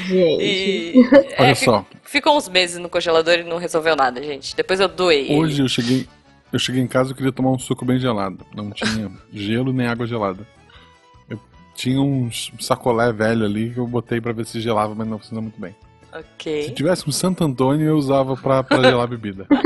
[0.07, 0.43] Gente.
[0.43, 0.95] E.
[1.39, 1.83] Olha é, só.
[1.83, 4.57] fi- Ficou uns meses no congelador e não resolveu nada, gente.
[4.57, 5.27] Depois eu doei.
[5.27, 5.35] ele.
[5.39, 6.07] Hoje eu cheguei,
[6.53, 8.45] eu cheguei em casa e queria tomar um suco bem gelado.
[8.55, 10.47] Não tinha gelo nem água gelada.
[11.77, 15.43] Tinha um sacolé velho ali que eu botei pra ver se gelava, mas não funcionou
[15.43, 15.75] muito bem.
[16.11, 16.71] Se Ok.
[16.71, 19.47] tivesse um Santo Antônio, eu usava pra, pra gelar a bebida.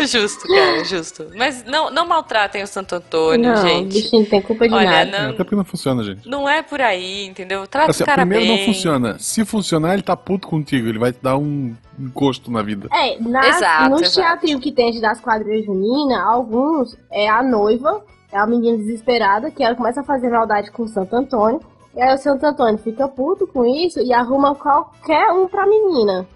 [0.00, 1.26] Justo, cara, justo.
[1.36, 3.94] Mas não, não maltratem o Santo Antônio, não, gente.
[3.94, 5.22] bichinho não tem culpa de Olha, nada.
[5.24, 6.28] Não, até porque não funciona, gente.
[6.28, 7.66] não é por aí, entendeu?
[7.66, 8.58] Trata Assim, o cara primeiro bem.
[8.58, 9.18] não funciona.
[9.18, 10.86] Se funcionar, ele tá puto contigo.
[10.88, 11.74] Ele vai te dar um
[12.14, 12.88] gosto na vida.
[12.92, 14.14] É, na, Exato, nos exato.
[14.20, 18.00] teatrinhos que tem das quadrilhas juninas, alguns é a noiva,
[18.32, 21.60] é a menina desesperada, que ela começa a fazer maldade com o Santo Antônio.
[21.94, 26.26] E aí o Santo Antônio fica puto com isso e arruma qualquer um pra menina.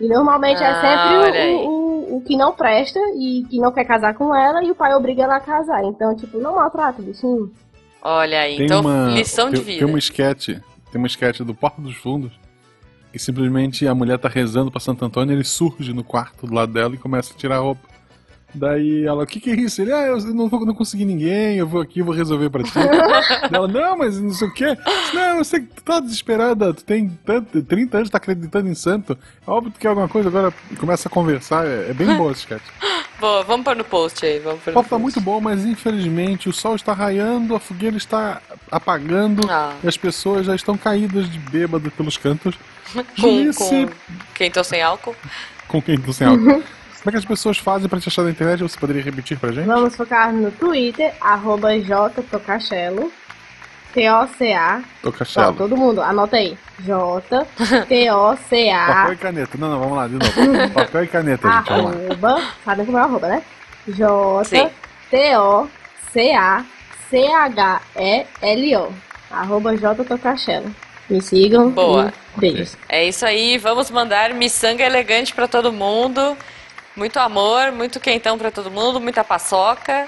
[0.00, 3.84] E normalmente Ah, é sempre o, o, o que não presta e que não quer
[3.84, 5.84] casar com ela e o pai obriga ela a casar.
[5.84, 7.52] Então, tipo, não maltrata o bichinho.
[8.02, 9.78] Olha aí, Tem então uma, lição tem, de vida.
[9.78, 12.32] Tem uma esquete, tem uma esquete do Porta dos Fundos
[13.12, 16.72] que simplesmente a mulher tá rezando pra Santo Antônio, ele surge no quarto do lado
[16.72, 17.91] dela e começa a tirar a roupa.
[18.54, 19.80] Daí ela, o que que é isso?
[19.80, 22.72] Ele, ah, eu não, vou, não consegui ninguém, eu vou aqui, vou resolver pra ti.
[23.50, 24.76] ela, não, mas não sei o quê.
[25.14, 28.74] Não, eu sei que tu tá desesperada, tu tem tanto, 30 anos, tá acreditando em
[28.74, 29.16] santo.
[29.46, 32.30] É óbvio que tu quer alguma coisa, agora começa a conversar, é, é bem boa
[32.32, 32.64] essa esquete.
[33.18, 35.02] Boa, vamos pôr no post aí, vamos pôr O papo tá post.
[35.02, 39.74] muito bom, mas infelizmente o sol está raiando, a fogueira está apagando Ah.
[39.82, 42.54] e as pessoas já estão caídas de bêbado pelos cantos.
[43.18, 43.88] Com, com
[44.34, 45.16] quem tô sem álcool?
[45.68, 46.62] com quem tô sem álcool.
[47.02, 48.62] Como é que as pessoas fazem pra te achar na internet?
[48.62, 49.66] Você poderia repetir pra gente?
[49.66, 53.12] Vamos focar no Twitter, arroba jtocachelo,
[53.92, 54.82] T-O-C-A.
[55.02, 55.54] Tô Ó, cachelo.
[55.54, 56.56] todo mundo, anota aí.
[56.78, 59.58] J, Papel T-O-C-A, e caneta.
[59.58, 60.70] Não, não, vamos lá, de novo.
[60.72, 61.90] Papel e caneta, gente, vamos lá.
[61.90, 63.42] arroba, sabe como é o arroba, né?
[63.88, 64.70] J.
[65.10, 66.64] T-O-C-A,
[67.10, 68.92] C-H-E-L-O.
[69.30, 70.72] Arroba jtocachelo.
[71.10, 71.70] Me sigam.
[71.70, 72.12] Boa.
[72.36, 72.76] e Beijos.
[72.88, 76.36] É isso aí, vamos mandar miçanga elegante pra todo mundo.
[76.96, 80.06] Muito amor, muito quentão pra todo mundo, muita paçoca,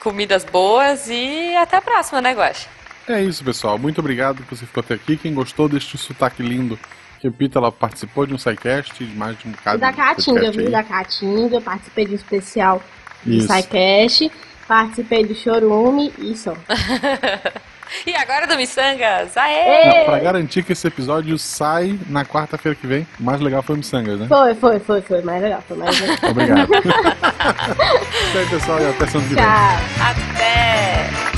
[0.00, 2.68] comidas boas e até a próxima, né, Guaxa?
[3.08, 3.78] É isso, pessoal.
[3.78, 5.16] Muito obrigado que você ficou até aqui.
[5.16, 6.78] Quem gostou deste sotaque lindo,
[7.22, 10.70] repita, ela participou de um sidecast, de mais de um bocado da de Caatinga, viu?
[10.70, 12.82] Da Caatinga, participei de um especial
[13.24, 13.48] do Isso.
[13.48, 14.30] SciCast,
[14.68, 16.54] participei do Chorume e só.
[18.06, 19.98] E agora do Missangas, aê!
[19.98, 23.74] Não, pra garantir que esse episódio sai na quarta-feira que vem, o mais legal foi
[23.74, 24.26] o Missangas, né?
[24.28, 25.22] Foi, foi, foi, foi.
[25.22, 26.16] Mais legal, foi mais legal.
[26.30, 26.68] Obrigado.
[28.28, 29.44] Isso aí, pessoal, e até semana que vem.
[29.44, 29.78] Tchau.
[30.00, 31.32] Até!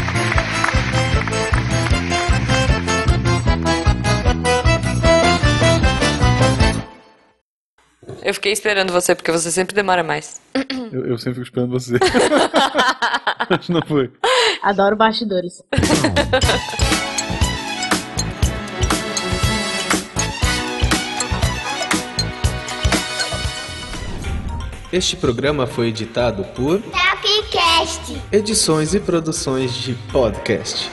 [8.22, 10.40] Eu fiquei esperando você, porque você sempre demora mais.
[10.90, 11.98] Eu, eu sempre fico esperando você.
[13.68, 14.10] Não foi.
[14.62, 15.62] Adoro bastidores.
[24.92, 28.16] Este programa foi editado por Tapcast.
[28.30, 30.88] Edições e Produções de Podcast.